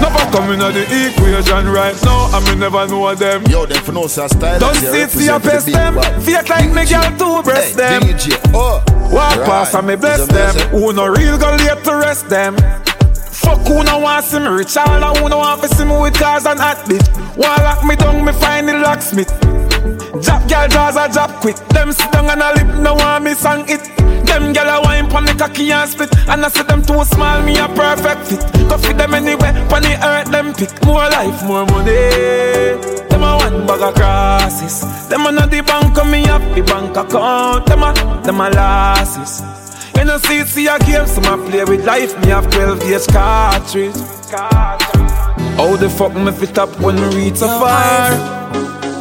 [0.02, 3.44] Never coming at the equation right now, and me never know them.
[3.48, 4.60] Yo, them for no style.
[4.60, 5.96] Don't sit see your best them.
[6.22, 8.02] Fake like me girl two breast them.
[8.54, 8.84] Oh.
[9.12, 10.54] Walk past and me bless them.
[10.72, 12.58] Who no real go late to rest them.
[13.32, 16.00] Fuck who no want see me rich, all and who no want to see me
[16.00, 17.08] with cars and hot bitch.
[17.38, 19.30] One lock me down, me find the locksmith.
[20.24, 21.56] Jap girl draws a jab quick.
[21.70, 23.82] Them sit down and a lip, no want me song it.
[24.26, 27.42] Them gyal a wine pon the cocky and split And I see them too small,
[27.44, 28.70] me a perfect fit.
[28.70, 30.72] Go fit them anywhere, pon the earth them pick.
[30.84, 33.06] More life, more money.
[33.10, 35.08] Them a one bag of crosses.
[35.08, 37.66] Them a not the bank, me have the bank account.
[37.68, 39.42] Them a, them a losses.
[39.98, 42.18] You know see, see a game, some a play with life.
[42.22, 43.96] Me have 12 years cartridge.
[45.56, 48.10] How the fuck me fit up when me reach so far?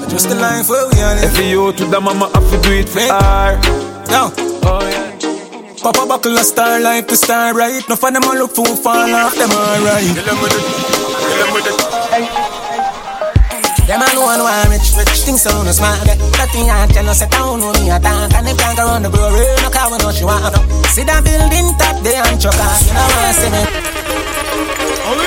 [0.09, 1.17] Just the life where we are.
[1.25, 3.61] If you to the mama, have to do it for her.
[4.11, 4.44] Yo.
[5.85, 7.87] Yeah Papa buckle a star life to star right.
[7.91, 10.17] No for them a look fool fall off them alright.
[13.85, 16.07] Them a know no I'm rich, rich things so no smart.
[16.41, 18.33] Nothing I tell us, I don't know me a talk.
[18.33, 20.57] And if can't go around the glory, no car we know she want.
[20.89, 22.81] See that building top there and chuck off.
[22.81, 23.61] You know what I say, me?
[25.05, 25.21] Oh,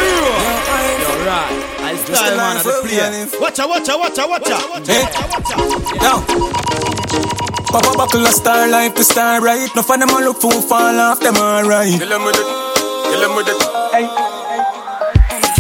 [1.06, 1.54] Alright,
[1.86, 3.30] I style man at the play.
[3.40, 4.88] Watch out, watch out, watch out, watch out.
[4.88, 5.06] Hey.
[7.72, 9.70] Papa buckle a star life to star right.
[9.76, 12.00] No for them a look fool fall off them alright.
[12.00, 12.48] Kill them with it.
[13.12, 13.62] Kill them with it.
[13.92, 14.37] Hey.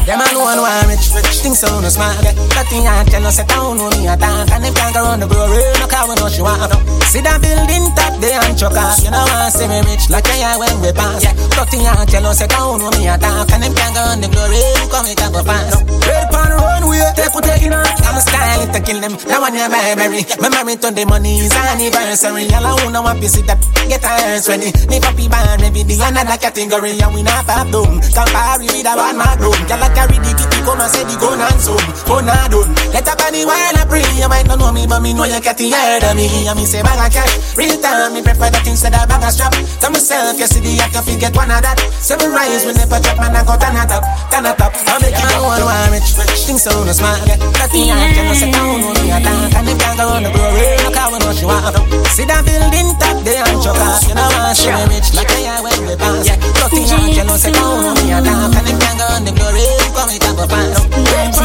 [0.08, 2.24] Them no I'm rich, rich things so no smart.
[2.55, 4.47] Nothing I tell us, I don't know me a talk.
[4.55, 6.64] And if can't go around the glory, no car we know she want.
[7.12, 9.03] See that building top there and chuck off.
[9.03, 11.28] You know I say me rich like I when we pass.
[11.60, 13.51] Nothing I tell us, I don't know me a talk.
[13.51, 15.84] And if can't go around the glory, come it up go fast.
[15.84, 17.91] Red pan runway, take for taking off.
[18.08, 19.12] I'm a style to kill them.
[19.28, 22.47] Now when you buy berry, me married to the money is anniversary.
[22.55, 23.60] All I wanna want see that
[23.91, 24.72] get hands ready.
[24.88, 27.99] Me papi band maybe the another category and we not pop down.
[28.16, 29.60] Campari with a one man room.
[29.68, 31.80] Girl I carry the come and say the gun and zoom.
[32.03, 32.72] Gun and done.
[32.91, 34.03] Let on the while I pray.
[34.20, 36.28] You might not know me but me know you get the head of me.
[36.28, 37.55] And me say bag of cash.
[37.55, 39.55] Real time me prefer that instead of bag of strap.
[39.80, 41.80] Tell myself you see the act if you get one of that.
[42.03, 44.03] Seven rise we never drop man I go turn it up.
[44.28, 44.76] Turn it up.
[44.76, 46.11] I make it one one rich.
[46.20, 47.24] Rich things so no smart.
[47.24, 49.55] Nothing I can say down on me a tank.
[49.55, 50.68] And if can't go on the glory.
[50.84, 51.80] No car we know she want.
[52.11, 54.03] See that building top there and chuck off.
[54.03, 56.28] You know I show me rich like I when we pass.
[56.59, 58.51] Nothing I can say down on me a tank.
[58.51, 59.63] And if can't go on the glory.
[59.95, 61.38] Come it up a pass.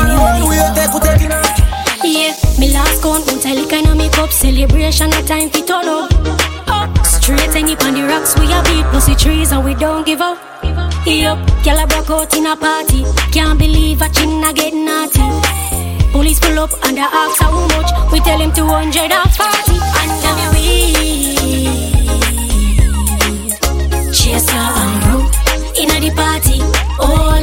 [0.49, 1.33] We take we take it
[2.05, 5.11] Yeah, me last count won't kind of make up celebration.
[5.11, 6.11] No time to turn up.
[6.69, 10.21] Up straight any on the rocks we a beat pussy trees and we don't give
[10.21, 10.39] up.
[11.07, 13.05] Yup, girl I broke out in a party.
[13.33, 15.23] Can't believe a chin a get naughty.
[16.13, 17.91] Police pull up and they ask how much.
[18.13, 20.63] We tell him 240 and then we
[24.13, 25.27] chase her and roll
[25.81, 26.59] inna the party.
[27.01, 27.42] Oh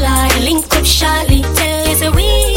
[0.60, 1.41] Up shortly.
[1.55, 2.49] Tell us we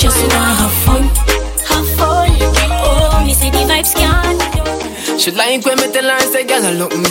[0.00, 1.02] just wanna have fun,
[1.68, 2.30] have fun.
[2.82, 5.18] Oh, me say the vibes can.
[5.18, 7.10] She like when me tell her, say, girl, look me.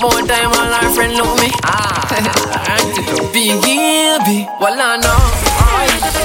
[0.00, 1.50] More time all her friend look me.
[1.64, 2.08] Ah,
[3.32, 5.20] big baby, well I know.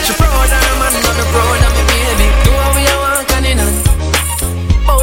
[0.05, 2.42] She proud not the proud me baby.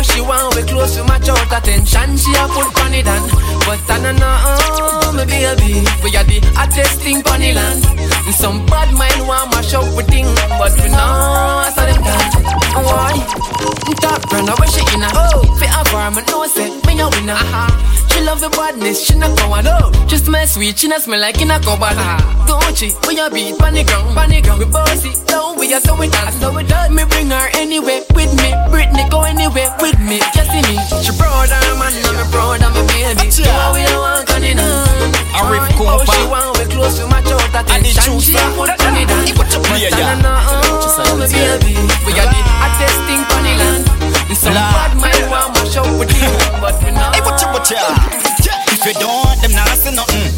[0.01, 2.17] Oh, she want we close to match out attention.
[2.17, 3.21] She a put on on.
[3.69, 5.85] But I don't know, me baby.
[6.03, 7.85] We are the hottest thing on the land.
[8.33, 10.25] Some bad mind want mash up with thing,
[10.57, 11.30] but we know
[16.11, 17.39] her, me know say me a winner.
[18.11, 19.95] She love the badness, she not going up.
[20.09, 21.97] Just my sweet, she not smell like in a cupboard.
[22.47, 22.93] Don't she?
[23.07, 24.61] We a beat panic ground, panic ground.
[24.61, 26.95] We bossy, down we are so we dance, so we done.
[26.95, 28.51] Me bring her anywhere with me.
[28.69, 30.19] Britney go anywhere with me.
[30.35, 30.77] Just see me.
[31.03, 33.31] She proud her man, and me proud of my baby.
[33.31, 35.15] So we don't want on it on.
[35.31, 36.13] A rip Oh, Cooper.
[36.13, 38.19] she want we close to my the attention.
[38.21, 38.51] She star.
[38.59, 39.25] put on oh, it on.
[39.39, 40.19] Put your play, yeah.
[40.19, 41.79] Oh, my baby.
[42.05, 44.10] We are the hottest thing on the land.
[44.31, 46.31] Some bad mind want mash up with you,
[46.63, 47.11] but we know.
[47.13, 47.77] Hey, watcha, watcha.
[48.73, 50.33] If you don't want them, nah say nothing.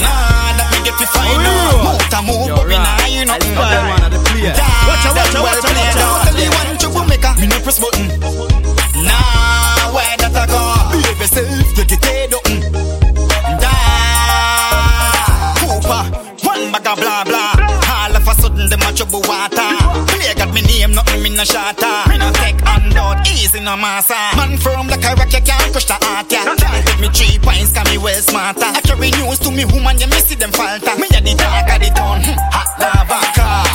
[0.00, 1.84] Nah, that me get to find out.
[1.84, 3.52] Move to move, but me nah hear nothing.
[3.52, 6.22] Watcha, watcha, Well watcha, played watcha, out.
[6.24, 8.06] Tell you one troublemaker, me no press button.
[9.04, 10.60] Nah, where that I go?
[10.94, 12.46] Behave yourself, you get it head up.
[13.60, 13.74] Da,
[15.60, 16.02] Cooper,
[16.46, 17.58] one bag of blah blah.
[17.90, 19.76] All of a sudden them a trouble water.
[20.08, 22.08] Play got me name, nothing me no shatter.
[22.08, 22.79] Me no take handout,
[23.26, 24.14] easy no massa.
[24.36, 26.54] Man firm like a rock, you can't crush the heart, yeah.
[26.56, 28.64] Take me three points, can me well smarter.
[28.64, 30.94] I carry news to me woman, you miss them falter.
[30.96, 33.18] Me a the talk of the town, hmm, hot lava.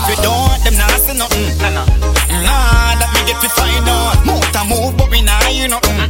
[0.06, 1.46] If you don't them, nah say nothing.
[1.62, 4.26] Nah, that me get to find out.
[4.26, 6.10] Move to move, but we nah hear nothing.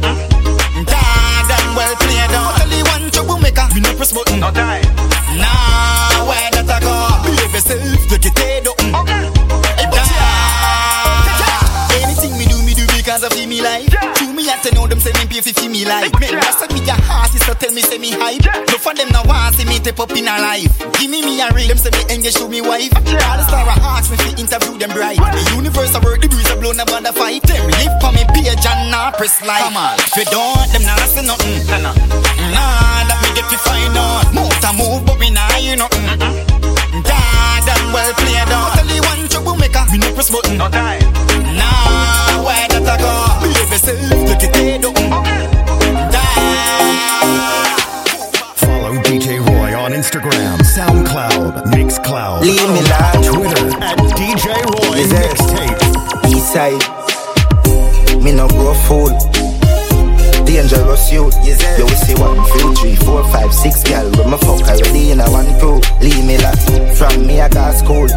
[0.86, 2.62] Dad and well played out.
[2.70, 4.40] You one troublemaker, me no press button.
[4.40, 4.85] No time.
[14.66, 16.10] I know them say me pay for me life.
[16.18, 18.42] Me rest of me a artist, so tell me say me hype.
[18.66, 20.74] No for them now want see me tip up in a life.
[20.98, 22.90] Give me me a ring, them say me engage to me wife.
[22.90, 25.22] All the star a ask me fi interview them bright.
[25.22, 27.46] The universe a work, the breeze a blow, never the fight.
[27.46, 29.62] Them live for me page and not press like.
[29.62, 31.62] Come on, if you don't them, nah say nothing.
[31.70, 34.34] Nah, mm, nah, that me get to find out.
[34.34, 36.10] Move to move, but me nah hear nothing.
[37.06, 38.82] Dad and well played out.
[38.82, 40.58] Tell you one troublemaker, me no press button.
[40.58, 41.05] No time.
[52.26, 53.22] Leave me alone.
[53.22, 54.98] Twitter at DJ Roy?
[54.98, 55.78] Mixtape.
[56.26, 56.82] Eastside,
[58.22, 59.14] me no grow fool.
[60.44, 61.54] Dangerous youth, you
[61.84, 65.30] will see one, two, three, four, five, six gal with my fuck already in a
[65.30, 65.78] one crew.
[66.02, 66.50] Leave me la,
[66.98, 68.10] from me I got school.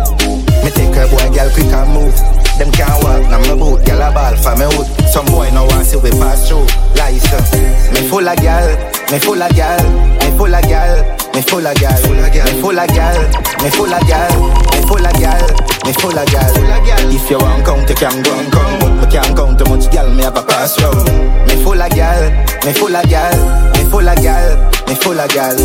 [0.65, 2.17] Me take a boy gal quick and move.
[2.57, 4.89] Them can't walk, now my boot, gal a ball for me hood.
[5.07, 6.65] Some boy no want see we pass through.
[6.97, 8.73] License, uh, me full of gal,
[9.11, 9.85] me full of gal,
[10.17, 10.97] me full of gal,
[11.33, 13.23] me full of gale, me full of gale,
[13.63, 14.41] me full of gale,
[14.73, 15.49] me full of gale,
[15.85, 17.09] me full of gale.
[17.11, 19.91] If you want count, you can go and come, but me can't count too much,
[19.91, 21.07] gal, me have a pass round.
[21.47, 22.33] Mais faut la gale,
[22.65, 23.39] mais faut la gale,
[23.73, 24.57] mais faut la gale,
[24.87, 25.57] mais faut la gale.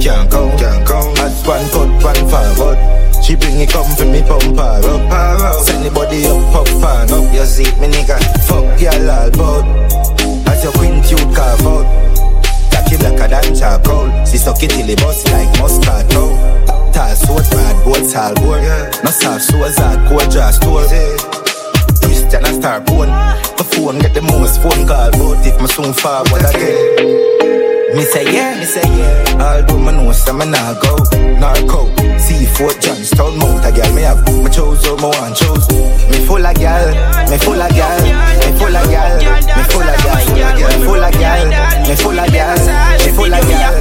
[0.00, 2.78] Can't count, can't count, as one cut, one forward.
[3.22, 5.60] She bring it come for me pump her up, her up.
[5.64, 8.18] Send the body up, up and up your seat, me nigga.
[8.46, 9.66] Fuck y'all all bout,
[10.48, 12.07] as your queen you carve out.
[12.88, 14.08] Cocky blacker than charcoal.
[14.24, 16.32] She suck it till it bust like Moscato
[16.92, 18.62] Tall sword, bad boats all board
[19.04, 20.88] No soft swords, hardcore draw store
[22.00, 23.08] Twist and star bone.
[23.08, 27.94] My phone get the most phone call But if me soon forward again.
[27.94, 29.36] Me say yeah, me say yeah.
[29.38, 31.97] Although me know some me nah go
[32.28, 33.92] see Fort Johnstown, Mount a girl.
[33.96, 35.64] Me have me chose up, me want chose.
[36.12, 36.92] Me full of girl,
[37.32, 41.12] me full of girl, me full of girl, me full of girl, me full of
[41.16, 41.48] girl,
[41.88, 42.60] me full of girl, me full of girl,
[43.00, 43.80] me full a girl.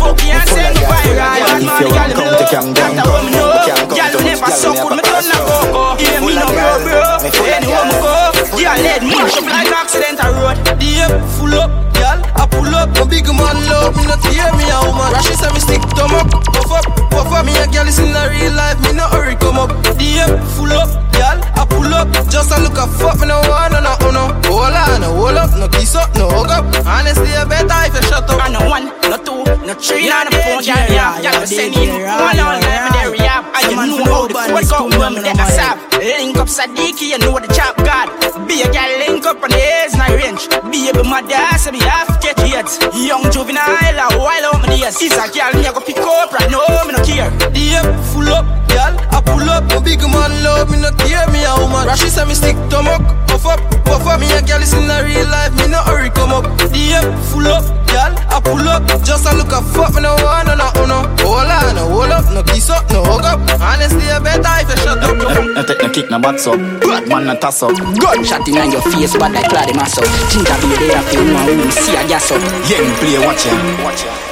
[1.58, 4.32] If you want come to Camden, come, come come to me.
[4.40, 5.96] Girl, me have a go.
[6.00, 7.20] Give me no bro, bro.
[7.52, 8.16] Anywhere me go,
[8.56, 10.58] girl, let me up like accident a road.
[10.80, 14.66] The full up girl, I pull up A big man love me, not hear me
[14.72, 17.46] a woman Rashi say me stick thumb up, puff up, puff up.
[17.46, 19.72] Me a girl is in the real life, me no hurry come up.
[19.98, 23.74] Deep, full up, girl, I pull up Just a look a fuck, me no want
[23.74, 24.26] no, no, oh no.
[24.48, 26.66] Hold on, no hold up, no kiss up, no hug up.
[26.86, 28.40] Honestly, I better if you shut up.
[28.40, 32.40] I no one, no two, no three, no four, girl, yeah Girl, send in, one
[32.40, 33.42] on, me there, yeah.
[33.58, 37.20] And you know how the foot go, when me I sap Link up Sadiki, you
[37.20, 38.10] know the chop god
[38.48, 40.46] Be a girl, link up on the ace, night range.
[40.70, 45.00] Be a mother, say me half get hits Young juvenile, a while out my days.
[45.02, 47.32] Is a girl, me a go pick up right now, me no care.
[47.52, 49.64] Deep, full up, girl, I pull up.
[49.72, 51.88] A big man love, me no care, me a woman.
[51.88, 54.20] Rashi say me stick to muck, puff up, puff up.
[54.20, 56.46] Me a girl is in the real life, me no hurry come up.
[56.72, 58.84] Deep, full up, girl, I pull up.
[59.04, 61.00] Just a look a fuck, me no want no, no, oh no.
[61.24, 63.40] Hold on, no hold up, no kiss up, no hug up.
[63.62, 65.16] Honestly, I better if you shut up.
[65.18, 66.60] No take no kick, no box up.
[66.82, 67.76] Bad man, no toss up.
[67.76, 70.02] Gunshot in your face, bad like Claude Masso.
[70.32, 72.42] Think I be there, feel my room, see a gas up.
[72.68, 73.56] Yeah, me play, watch ya.
[73.84, 74.27] Watch ya.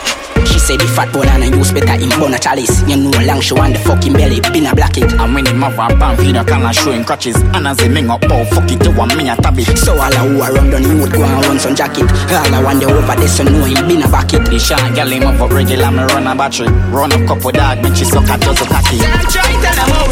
[0.46, 2.82] She say the fat boy and I use better in bun a chalice.
[2.88, 5.12] You know long she want the fucking belly, been a black it.
[5.14, 7.36] And when him have a pan feed, I can show him crutches.
[7.56, 9.78] And as he ming up, oh fuck it, you want me a tab it.
[9.78, 12.10] So all I who are run down the road go and run some jacket.
[12.10, 14.46] All I want the over there so know him been a back it.
[14.46, 16.68] The shot girl him up up regular, me run a battery.
[16.92, 18.68] Run a couple dog, bitch she suck a dozen.
[18.68, 20.05] Try tell how we roll.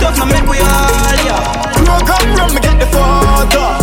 [0.00, 1.36] Who a chat tough, no make we all ya.
[1.76, 3.76] Crow come from me get the photo.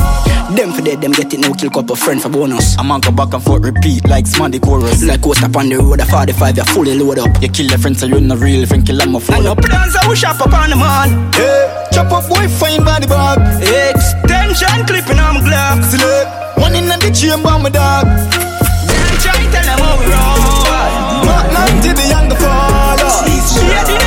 [0.56, 2.78] Them for dead, them get it now, kill couple friend for bonus.
[2.80, 5.04] I'm on go back and forth, repeat like Smarty chorus.
[5.04, 7.42] Like coast up on the road, a 45, you fully load up.
[7.44, 9.52] You kill your friend, so you're not real, friend kill them, a fool And no
[9.52, 9.62] up.
[9.62, 11.32] plans, I will shop up on the man.
[11.34, 13.38] Hey, chop up boy, fine body bag.
[13.62, 15.84] Extension clipping on my Glock.
[15.84, 18.08] Select one in the chamber, my dog.
[18.08, 21.22] Them try tell them how we roll.
[21.28, 23.10] Mark like to the younger father.
[23.46, 24.07] Shade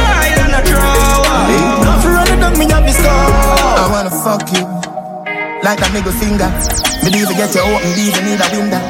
[3.90, 4.62] wanna fuck you
[5.62, 6.48] like a middle finger.
[7.02, 8.80] Me even get you open, me even need a window.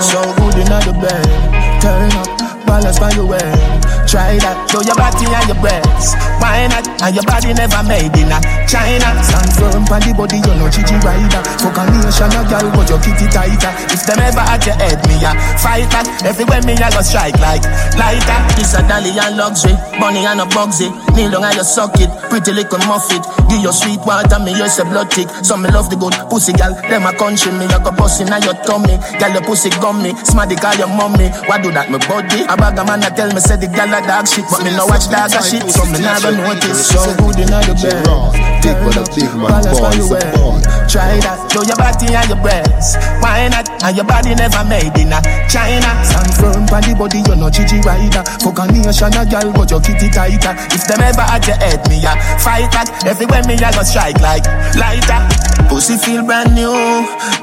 [0.00, 3.95] So good in the bed, turn up, balance by your way.
[4.06, 6.14] Try that, show your body and your breasts.
[6.38, 6.86] Why not?
[7.02, 8.38] And your body never made in a
[8.70, 9.18] China.
[9.18, 11.42] Stand firm on the body, you know Gigi rider.
[11.58, 13.72] Fuck a nation, a girl, but your kitty tighter.
[13.90, 16.06] If them ever at your head, me a fight back.
[16.22, 17.66] Everywhere me a go strike like
[17.98, 18.38] lighter.
[18.54, 20.86] This a dolly and luxury, money and a bugsy.
[21.18, 23.26] Kneel down and you suck it, pretty little muff it.
[23.50, 25.26] Give your sweet water, me use a blood tick.
[25.42, 26.78] Some me love the good pussy, gal.
[26.86, 29.02] Them a country, me a go bust in your tummy.
[29.18, 31.26] Gal, your pussy gummy, smarty call your mommy.
[31.50, 32.46] Why do that, me body?
[32.46, 34.70] A bag a man a tell me say the gal a dog shit, but me
[34.76, 36.92] no watch dog a shit, so me never notice.
[36.92, 38.04] So good in the bed,
[38.60, 40.26] Big brother, big man, boy, your so way.
[40.36, 40.58] boy.
[40.90, 42.98] Try that, show your body and your breasts.
[43.22, 43.66] Why not?
[43.82, 45.90] And your body never made in a China.
[46.04, 48.22] Stand firm the body, you know Gigi rider.
[48.42, 50.52] Fuck a nation, a girl, but your kitty tighter.
[50.74, 52.90] If them ever at your head, me a fight back.
[53.06, 54.44] Everywhere me a go strike like
[54.76, 55.20] lighter.
[55.70, 56.74] Pussy feel brand new.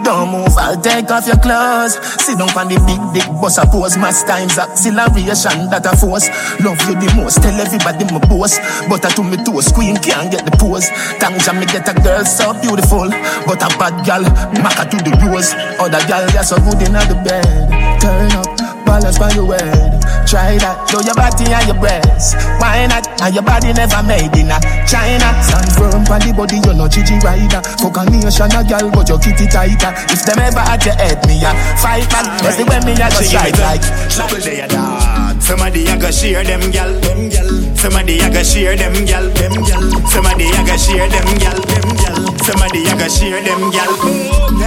[0.04, 1.96] Don't move, I'll take off your clothes.
[2.22, 3.98] Sit down on the big dick, bust a pose.
[3.98, 6.28] Mass times acceleration that a force.
[6.64, 8.60] Love you the most, tell everybody my boss.
[8.88, 10.90] But I to me toes, queen can't get the pose.
[11.20, 13.10] Thank me get a girl so beautiful.
[13.46, 14.24] But a bad gal,
[14.62, 15.54] maca to the rose.
[15.80, 17.70] Other gal, you're so good in the bed.
[18.02, 20.04] Turn up, balance by your head.
[20.28, 22.34] Try that, show your body and your breasts.
[22.58, 23.06] Why not?
[23.22, 24.58] And your body never made in a
[24.90, 25.30] China.
[25.46, 27.62] Stand firm on the body, you know Gigi rider.
[27.78, 29.94] Fuck a nation, a gal, but your kitty tighter.
[30.10, 32.26] If them ever at your head, me a fight back.
[32.42, 33.86] Everywhere me a go strike like.
[34.10, 35.13] Trouble a dance.
[35.44, 37.50] Somebody a go share them gal, them gal.
[37.76, 39.84] Somebody a go share them gal, them gal.
[40.08, 42.23] Somebody a go share them gal, them gal.
[42.44, 43.88] Somebody a go share them gal.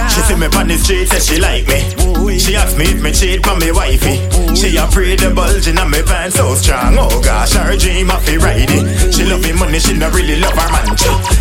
[0.09, 2.39] She see me on the street, say she like me.
[2.39, 4.17] She ask me if me cheat on me wifey.
[4.57, 6.97] She a pray the bulge in me pants so strong.
[6.97, 9.13] Oh gosh, her dream of ride it.
[9.13, 10.89] She love me money, she not really love her man.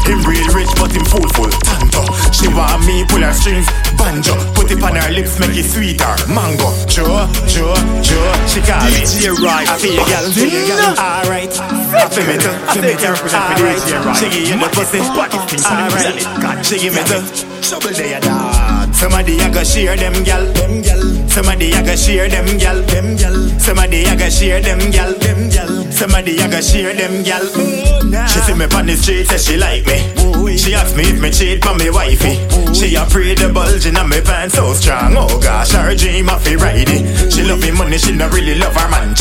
[0.05, 2.05] Him real rich, but him full full tanto.
[2.37, 3.67] She want me pull her strings,
[3.97, 4.37] banjo.
[4.53, 6.13] Put it on her lips, make it sweeter.
[6.29, 7.73] Mango, Joe, Joe,
[8.05, 8.29] Joe.
[8.45, 9.69] She call me DJ Right.
[9.69, 10.27] I feel gal,
[11.01, 11.53] alright.
[11.57, 13.17] I feel me too, I feel me too.
[13.33, 13.81] Alright,
[14.21, 15.01] she give you the pussy.
[15.01, 16.26] Alright,
[16.67, 17.19] she give me the
[17.63, 18.99] trouble they a dance.
[18.99, 21.01] Somebody a go share them gal, them gal.
[21.29, 23.37] Somebody a go share them gal, them gal.
[23.61, 25.93] Somebody a go share them gal, them gal.
[25.93, 27.43] Somebody a go share them gal.
[27.43, 27.96] Mm.
[28.07, 29.99] She see me on the street, say she like me.
[30.57, 32.39] She ask me if me cheat on me wifey.
[32.73, 35.17] She a the bulge in me pants so strong.
[35.17, 37.33] Oh gosh, her dream of fi ride it.
[37.33, 39.15] She love me money, she not really love her man.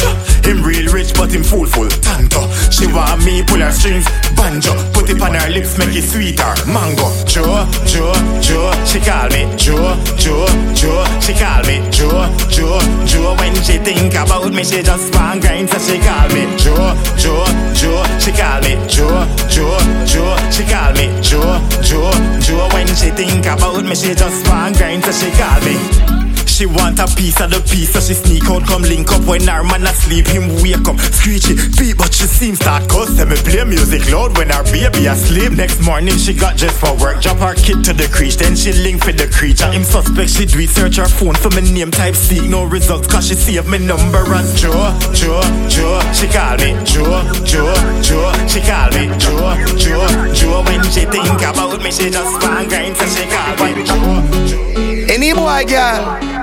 [0.45, 2.45] Him real rich, but him full full tanto.
[2.69, 4.05] She want me pull her strings,
[4.37, 4.75] banjo.
[4.93, 6.53] Put it on her lips, make it sweeter.
[6.69, 8.69] Mango, Joe, Joe, Joe.
[8.85, 10.45] She call me Joe, Joe,
[10.77, 11.01] Joe.
[11.19, 12.79] She call me Joe, Joe,
[13.09, 13.33] Joe.
[13.39, 17.45] When she think about me, she just want grind, so she call me Joe, Joe,
[17.73, 18.03] Joe.
[18.21, 20.35] She call me Joe, Joe, Joe.
[20.51, 22.69] She call me Joe, Joe, Joe.
[22.73, 26.14] When she think about me, she just want grind, so she call me.
[26.55, 29.43] She want a piece of the piece, so she sneak out, come link up when
[29.43, 33.11] her man asleep, him wake up, screechy beat, but she seems start cuss.
[33.19, 35.51] Me play music loud when her baby asleep.
[35.51, 38.71] Next morning she got just for work, drop her kid to the creech, then she
[38.71, 39.67] link with the creature.
[39.67, 43.27] Him suspect she do search her phone for my name type, seek no results, cause
[43.27, 45.99] she save me number as Joe, Joe, Joe.
[46.15, 48.31] She call me Joe, Joe, Joe.
[48.47, 50.63] She call me Joe, Joe, Joe.
[50.63, 55.11] When she think about me, she just want grind, so she call me Joe.
[55.11, 56.34] Any boy, girl.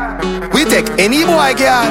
[0.55, 1.89] We take any boy, girl.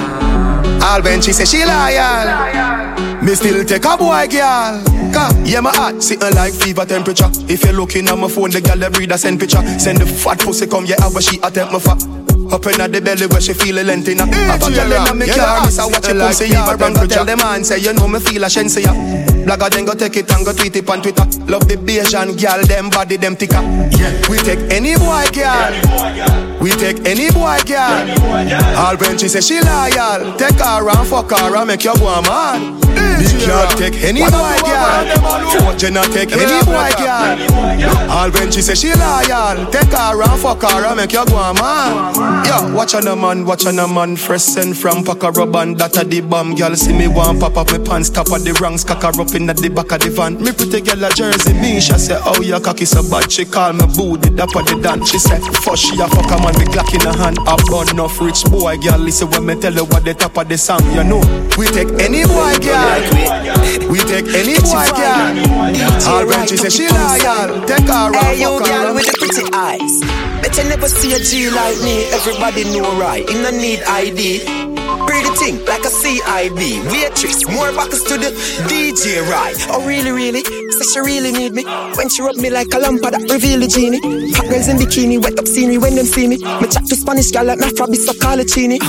[0.83, 3.21] All when she say she loyal.
[3.21, 4.81] Me still take a boy, girl.
[5.45, 7.29] Yeah, my heart sitting like fever temperature.
[7.49, 9.61] If you're looking at my phone, the girl that breed a send picture.
[9.79, 12.01] Send the fat pussy come, yeah, how she attempt my fat.
[12.51, 14.25] Up in the belly where she feel a length in her.
[14.25, 16.45] Have a girl in me car, miss a watch a pussy.
[16.45, 18.93] Even run go tell the man say you know me feel a shensi ya.
[19.45, 21.23] Blagger then go take it and go tweet it on Twitter.
[21.45, 23.61] Love the Bayesian girl, them body them thicker.
[23.95, 26.50] Yeah, we take any boy girl.
[26.61, 28.05] We take any boy girl.
[28.77, 32.07] All when she say she loyal, take her and fuck her and make you go
[32.07, 32.79] a man.
[33.17, 35.01] Big girl take any boy girl.
[35.57, 38.11] Fortune take any boy girl.
[38.11, 41.37] All when she say she loyal, take her and fuck her and make you go
[41.37, 42.45] a man.
[42.45, 44.15] Yo, watch on a man, watch on a man.
[44.15, 46.53] Fresh send from Paca Rubban, that a the bomb.
[46.53, 49.33] Girl see me one pop up my pants, top of the ranks, cock her up
[49.33, 50.39] in the back of the van.
[50.39, 53.31] Me pretty girl a jersey, me she say, oh your cocky so bad.
[53.31, 55.09] She call me booty, that of the dance.
[55.09, 57.37] She say, first she a fuck a man with Glock in her hand.
[57.47, 58.99] A bun enough rich boy, girl.
[58.99, 61.21] Listen when me tell you what the top of the song, you know.
[61.57, 63.01] We take any boy, girl.
[63.89, 65.31] We take any boy, girl.
[66.07, 69.45] All when she say she loyal, take her around, Hey, you girl with the pretty
[69.53, 70.01] eyes.
[70.41, 72.05] Bet you never see a G like me.
[72.11, 73.27] Everybody know right.
[73.29, 74.70] You no need ID.
[75.07, 76.91] Pretty thing like a CIB.
[76.91, 78.31] Waitress, more boxes to the
[78.67, 79.55] DJ right.
[79.69, 80.43] Oh really, really?
[80.43, 81.63] Say she really need me.
[81.95, 83.99] When she rub me like a lamp that reveal the genie.
[84.35, 86.37] Hot girls in bikini, wet up scenery when them see me.
[86.37, 88.13] Me chat to Spanish girl like my frabby so
[88.45, 88.79] chini.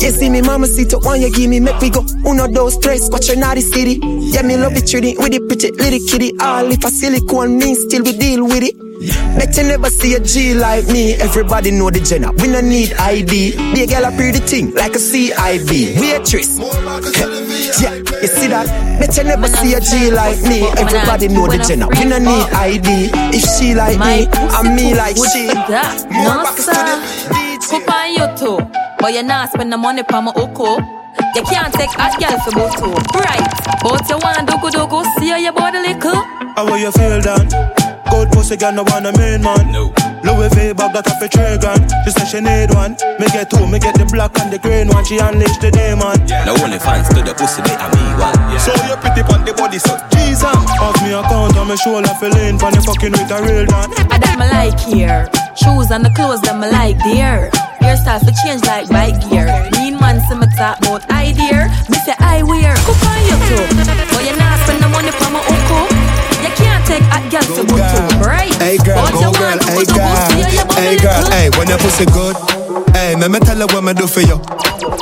[0.00, 1.60] You see me, mama see to one you give me.
[1.60, 3.98] Make we go uno dos tres, your naughty city.
[4.02, 6.32] Yeah, me love it treaty with the pretty little kitty.
[6.40, 8.93] All if a silicone mean still we deal with it.
[9.00, 11.14] Bet you never see a G like me.
[11.14, 12.30] Everybody know the Jenna.
[12.32, 13.56] We no need ID.
[13.74, 15.98] Be a girl a pretty thing like a CIB.
[15.98, 16.58] Waitress.
[17.82, 18.70] yeah, you see that?
[19.00, 20.62] Bet you never see a G like me.
[20.78, 21.88] Everybody know the Jenna.
[21.88, 23.10] We no need ID.
[23.34, 25.46] If she like me, and me like she.
[26.14, 27.82] More back to the sir.
[27.82, 28.58] On you too.
[29.00, 30.78] But you not spend the money for my oko.
[31.34, 33.18] You can't take hot girl for both two.
[33.18, 33.42] Right.
[33.82, 36.43] But you want do good, go see how your body little.
[36.56, 37.48] How will you feel then?
[38.10, 39.72] Good pussy girl, no want a main man.
[39.72, 39.90] No.
[40.22, 41.82] Louis V bag that off a three grand.
[42.06, 42.94] She say she need one.
[43.18, 45.02] Me get two, me get the black and the green one.
[45.02, 46.14] She unleash the demon.
[46.30, 48.38] Now only fans to the pussy, they are me one.
[48.54, 48.62] Yeah.
[48.62, 50.46] So you pretty on the body, so Jesus.
[50.78, 53.90] Off me account on me shoulder, fill in for the fucking with a real dan.
[54.08, 55.26] I that me like here.
[55.58, 57.50] Shoes and the clothes that me like there.
[57.82, 59.50] Hairstyle for change like bike gear.
[59.74, 61.66] Mean man see me talk about idea.
[61.90, 62.78] Me say I wear.
[62.86, 63.64] Cook on you too.
[64.14, 65.83] But you not spend the money for my oko.
[66.94, 68.22] Take hot girl for both two.
[68.22, 68.54] Right.
[68.62, 71.66] Hey girl, go girl, hey good, go see how your girl, hey girl, hey when
[71.66, 72.36] your pussy good.
[72.94, 74.38] Hey, me me tell you what me do for you.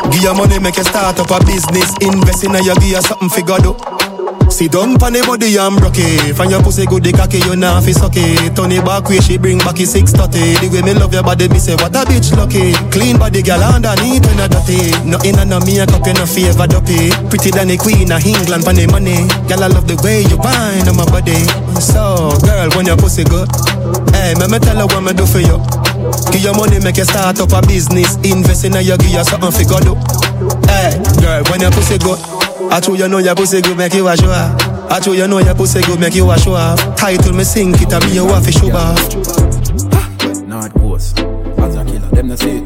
[0.09, 1.93] Give your money, make you start up a business.
[2.01, 3.77] Invest in you, give something figure do.
[3.77, 4.12] Oh.
[4.53, 6.37] Sit down pon the body and broke it.
[6.37, 8.53] Find your pussy good, the cocky you nah fi suck it.
[8.53, 10.61] Turn it back way, she bring back it six thirty.
[10.61, 12.77] The way me love your body, me say what a bitch lucky.
[12.93, 14.93] Clean body, girl underneath when I dirty.
[15.09, 17.09] Nothing on no makeup, you no favor duppy.
[17.33, 19.25] Pretty than the queen of England pon the money.
[19.49, 21.49] Girl I love the way you whine on my body.
[21.81, 23.49] So girl, when your pussy good,
[24.13, 25.57] hey, me me tell her what me do for you.
[26.29, 28.21] Give your money, make you start up a business.
[28.21, 29.97] Invest in you, give you something fi go do.
[30.69, 30.93] Hey,
[31.25, 32.21] girl, when your pussy good.
[32.73, 34.91] I true you know your pussy good make you a show off.
[34.91, 36.97] I true you know your pussy good make you a show off.
[36.97, 38.97] Title me sink it and me you want fi show off.
[40.47, 41.19] North Coast.
[41.19, 42.65] As a killer, them not see it.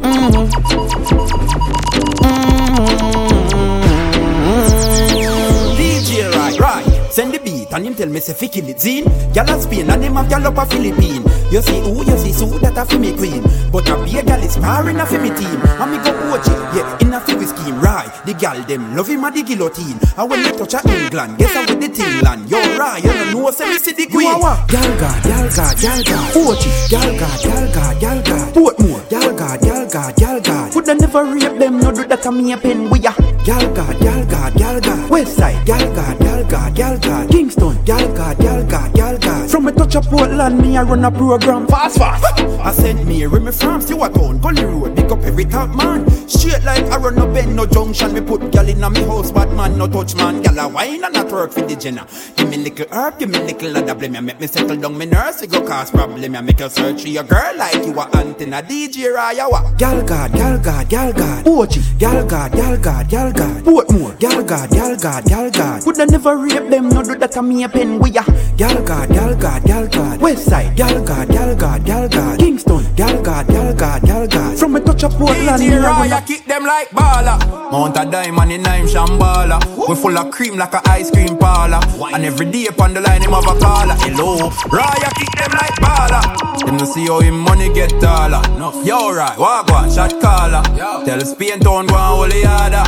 [5.76, 7.12] DJ right, right.
[7.12, 9.04] Send the beat and him tell me say fi kill it zine.
[9.34, 11.22] Gyal a Spain and him a gyal up a Philippine.
[11.52, 13.42] You see who you see Sue that a fi me queen.
[13.70, 15.60] But a be a gyal is sparring a fi me team.
[15.76, 17.78] And me go watch it, yeah, in a fi we scheme.
[17.80, 20.00] Right, the gyal them love him a the guillotine.
[20.16, 22.48] And when me touch a England, guess how with the thing land.
[22.48, 24.28] Yo right, you don't know say me see the queen.
[24.28, 24.68] You a what?
[24.68, 26.32] Gyal god, gyal god, gyal god.
[26.32, 28.46] Watch it, gyal god, gyal god, gyal god.
[28.56, 30.74] Portmore, gyal god, gyal god, gyal god.
[30.74, 31.80] Would I never rape them?
[31.80, 33.12] No do that a me a pen we a.
[33.44, 35.10] Gyal god, gyal god, gyal god.
[35.10, 37.30] West side, gyal god, gyal god, gyal god.
[37.30, 39.50] Kingston, gyal god, gyal god, gyal god.
[39.50, 42.24] From me touch a Portland, me I run a program fast fast.
[42.40, 46.08] I send me me from Stewart Town, Gully Road, pick up every top man.
[46.28, 48.12] Straight like I run no bend, no junction.
[48.12, 50.42] Me put gyal in a me house, bad man, no touch man.
[50.42, 52.06] Gyal a wine and a twerk for the jenna.
[52.36, 54.24] Give me little herb, give me little other blame.
[54.24, 56.34] Make me settle down, me nurse, it go cause problem.
[56.34, 59.62] Ya make you search for your girl like you a antenna DJ Raya wa.
[59.74, 61.44] Gyal god, gyal god, gyal god.
[61.44, 63.62] Ochi, gyal god, gyal god, gyal god.
[63.64, 65.86] Portmore, gyal god, gyal god, gyal god.
[65.86, 66.88] Would I never rape them?
[66.88, 68.22] No do that a me a pen we ya.
[68.56, 70.20] Gyal god, gyal god, gyal god.
[70.20, 72.38] West side, gyal god, gyal god, gyal god.
[72.38, 74.58] Kingston, gyal god, gyal god, gyal god.
[74.58, 77.38] From me touch a Portland, me a run kick them like baller.
[77.70, 79.58] Mount a diamond in I'm shambala.
[79.88, 81.80] We full of cream like a ice cream parlor.
[82.14, 83.94] And every day upon the line him have a caller.
[84.00, 86.22] Hello, Raya kick them like baller.
[86.64, 88.42] Them to see how him money get taller.
[88.84, 90.62] Yo, right, walk one shot caller.
[91.04, 92.84] Tell Spain town go and hold the other.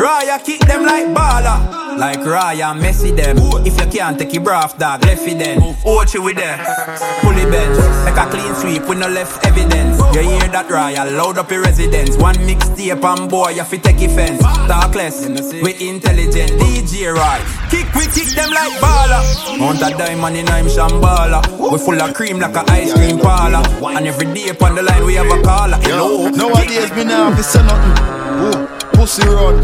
[0.00, 1.98] Raya kick them like baller.
[1.98, 3.38] Like Raya Messi them.
[3.66, 5.04] If you can't take your breath, dog.
[5.04, 5.62] Left it then.
[5.62, 6.36] It with.
[6.36, 7.78] Pull it bench.
[8.04, 9.98] Make a clean sweep with no left evidence.
[10.14, 12.16] You hear that royal, load up your residence.
[12.16, 14.40] One mixtape and boy, you fi take offense.
[14.40, 16.52] Talk less, we intelligent.
[16.60, 17.42] DJ right.
[17.70, 19.22] Kick, we kick them like baller.
[19.58, 21.40] Mount a diamond in I'm shambala.
[21.58, 23.62] We full of cream like a ice cream parlor.
[23.96, 25.78] And every day upon the line we have a caller.
[25.82, 26.28] Hello.
[26.28, 27.96] Nowadays me now to say nothing.
[28.44, 28.66] Ooh,
[28.96, 29.62] pussy run.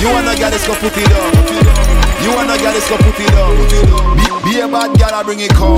[0.00, 2.09] You wanna get this go put it down.
[2.22, 3.56] You wanna get this go put it down.
[4.44, 5.76] Be, be a bad girl, I bring it come.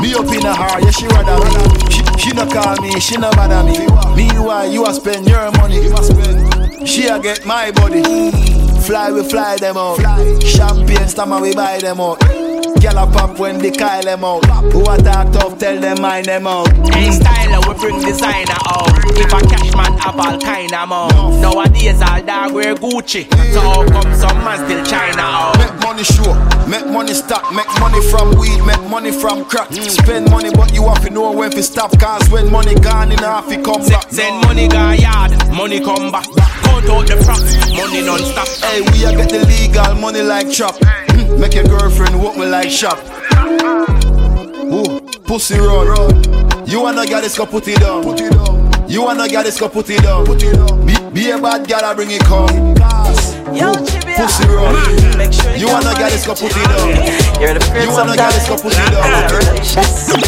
[0.00, 1.50] Me up in a heart, yeah she rather me.
[1.90, 3.86] She, she no call me, she no bother me.
[4.16, 5.90] Meanwhile, you a spend your money.
[6.86, 8.30] She a get my body.
[8.82, 9.98] Fly, we fly them out.
[10.42, 12.47] Champagne, stammer, we buy them out.
[12.78, 14.44] Gyal a pop when they call them out.
[14.72, 16.68] Who a talk tough, tell them mind them out.
[16.94, 18.86] Hey styler, we bring designer out.
[19.18, 21.40] If a cash man have all kind of mouth.
[21.40, 23.26] Nowadays all dog wear Gucci.
[23.52, 25.58] So how come some man still China out?
[25.58, 26.34] Make money sure,
[26.68, 29.72] make money stop, make money from weed, make money from crack.
[29.72, 31.98] Spend money, but you have to know when to stop.
[31.98, 34.06] Cause when money gone, in half it come back.
[34.10, 36.26] Send money go yard, money come back.
[36.62, 38.48] Count out the props, money non-stop.
[38.62, 40.76] Hey, we a get the legal money like chop.
[41.36, 42.98] Make your girlfriend walk me like shop.
[44.72, 45.86] Ooh, pussy run.
[46.66, 48.04] You wanna get this, go put it down.
[48.88, 50.24] You wanna get this, go put it down.
[50.86, 52.74] Be, be a bad girl, I bring it come.
[53.54, 53.72] Yo,
[54.16, 54.74] Pussy run.
[55.58, 57.40] You wanna get this, go put it down.
[57.40, 60.27] You're the You wanna get this, go put it down.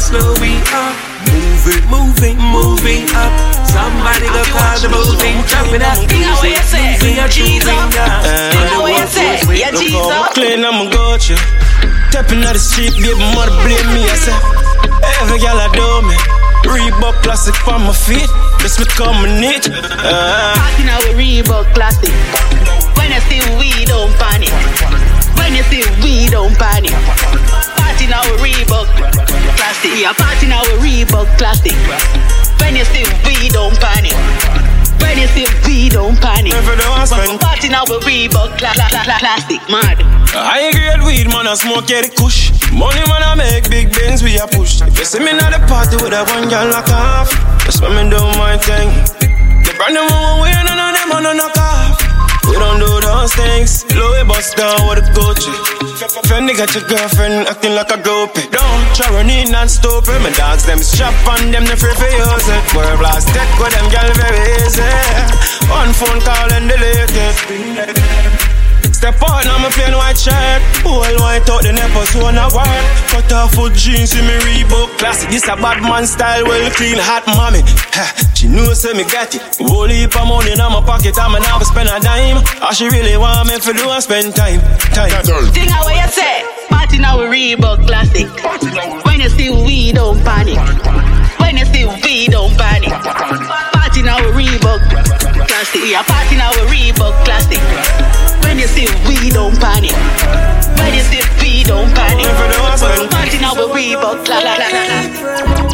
[0.00, 0.96] To slow we up.
[1.28, 3.32] Moving, moving, moving up.
[3.68, 5.36] Somebody go call the moving.
[5.68, 8.24] With that cruising, cruising, proving up.
[10.32, 11.36] Clean, I'ma go you.
[12.10, 14.08] Tapping out the street, baby, mother blame me.
[14.08, 14.36] I say,
[15.20, 16.16] every gal I do me.
[16.66, 18.30] Reebok classic for my feet.
[18.62, 19.68] This me coming it.
[19.68, 20.54] Uh.
[20.56, 22.12] Party now with Reebok classic.
[22.96, 24.52] When you see we don't panic.
[25.36, 26.92] When you see we don't panic.
[27.76, 28.79] Party now with Reebok
[29.70, 29.94] classic.
[30.02, 31.74] Yeah, party now with Reebok classic.
[32.58, 34.14] When you see we don't panic.
[34.98, 36.52] When you see we don't panic.
[37.38, 39.60] Party now with Reebok cla- cla- cla- classic.
[39.70, 40.02] Mad.
[40.34, 42.50] I grade weed, man, I smoke, it kush.
[42.72, 44.80] Money, man, I make big bins, we a push.
[44.82, 47.30] If you see me at the party with a one girl knock off,
[47.64, 48.90] that's when me do my thing.
[49.66, 51.69] The brand new one, we none of them, on knock off.
[52.50, 53.86] We don't do those things.
[53.94, 55.54] Louis bust down with a Gucci.
[56.26, 58.50] Fendi got your girlfriend acting like a groupie.
[58.50, 60.18] Don't try running and stupid.
[60.20, 62.74] My dogs, them strap on them, the free for use it.
[62.74, 64.90] Word blast tech with them, girl, very easy.
[65.70, 68.49] One phone call and delete it.
[69.00, 72.84] Step out, now me plain white shirt Whole white out, the never zone a work
[73.08, 77.00] Cut off foot jeans, see me Reebok Classic, this a bad man style Well clean,
[77.00, 77.64] hot mommy
[77.96, 81.32] ha, She know say me got it Whole heap of money in my pocket And
[81.32, 84.60] me never spend a dime All she really want me for do and spend time
[84.92, 85.08] Time
[85.56, 86.44] Thing how you say.
[86.68, 88.28] Party now with Reebok classic.
[89.08, 90.60] When you see we don't panic.
[91.40, 92.92] When you see we don't panic.
[92.92, 94.84] Party now with Reebok
[95.48, 95.80] classic.
[95.80, 98.29] We are party now a Reebok classic.
[98.44, 99.92] When you see we don't panic.
[100.78, 102.26] When you see we don't panic.
[103.10, 105.70] Party now a Reebok classic.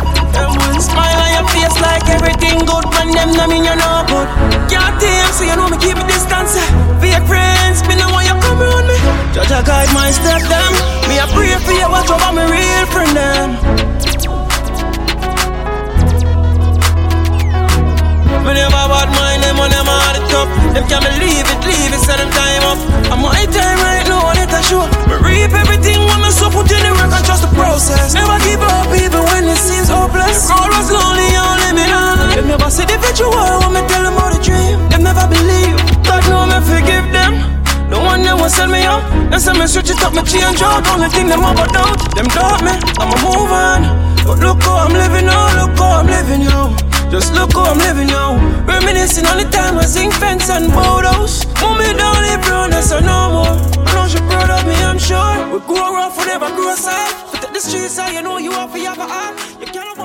[0.80, 4.28] Smile on your face like everything good When them know me you know good
[4.68, 6.68] Can't tame so you know me keep a distance eh.
[7.00, 8.96] Fake friends, me know want you come around me
[9.32, 10.72] Judge I guide my step them
[11.08, 13.48] Me a pray for you watch over me real friend them
[18.44, 19.25] Me never bad mind
[20.26, 20.74] hard up.
[20.74, 22.78] Them can't believe it, leave it, set them time up.
[23.10, 24.86] I'm my time right now, let a show.
[25.06, 28.14] Me reap everything when in the work and trust the process.
[28.14, 30.50] Never give up even when it seems hopeless.
[30.50, 34.14] Road was lonely, only me on Them never see the picture when me tell them
[34.14, 34.76] about the dream.
[34.90, 37.34] Them never believe, God know me forgive them.
[37.86, 39.06] The one that will sell me up.
[39.30, 40.82] They say me switch it up, me change out.
[40.90, 43.80] Only thing them about doubt Them doubt me, I'ma move on.
[44.26, 47.78] But look how I'm living now, look how I'm living now just look how I'm
[47.78, 48.36] living now.
[48.66, 51.46] Reminiscing on the time I sing fence and photos.
[51.60, 53.56] Mommy don't live round us no more.
[53.86, 55.36] I know she proud of me, I'm sure.
[55.52, 57.12] We grow we never grow sad.
[57.40, 59.34] But the streets, so you know you have to have a heart.
[59.60, 59.96] You can't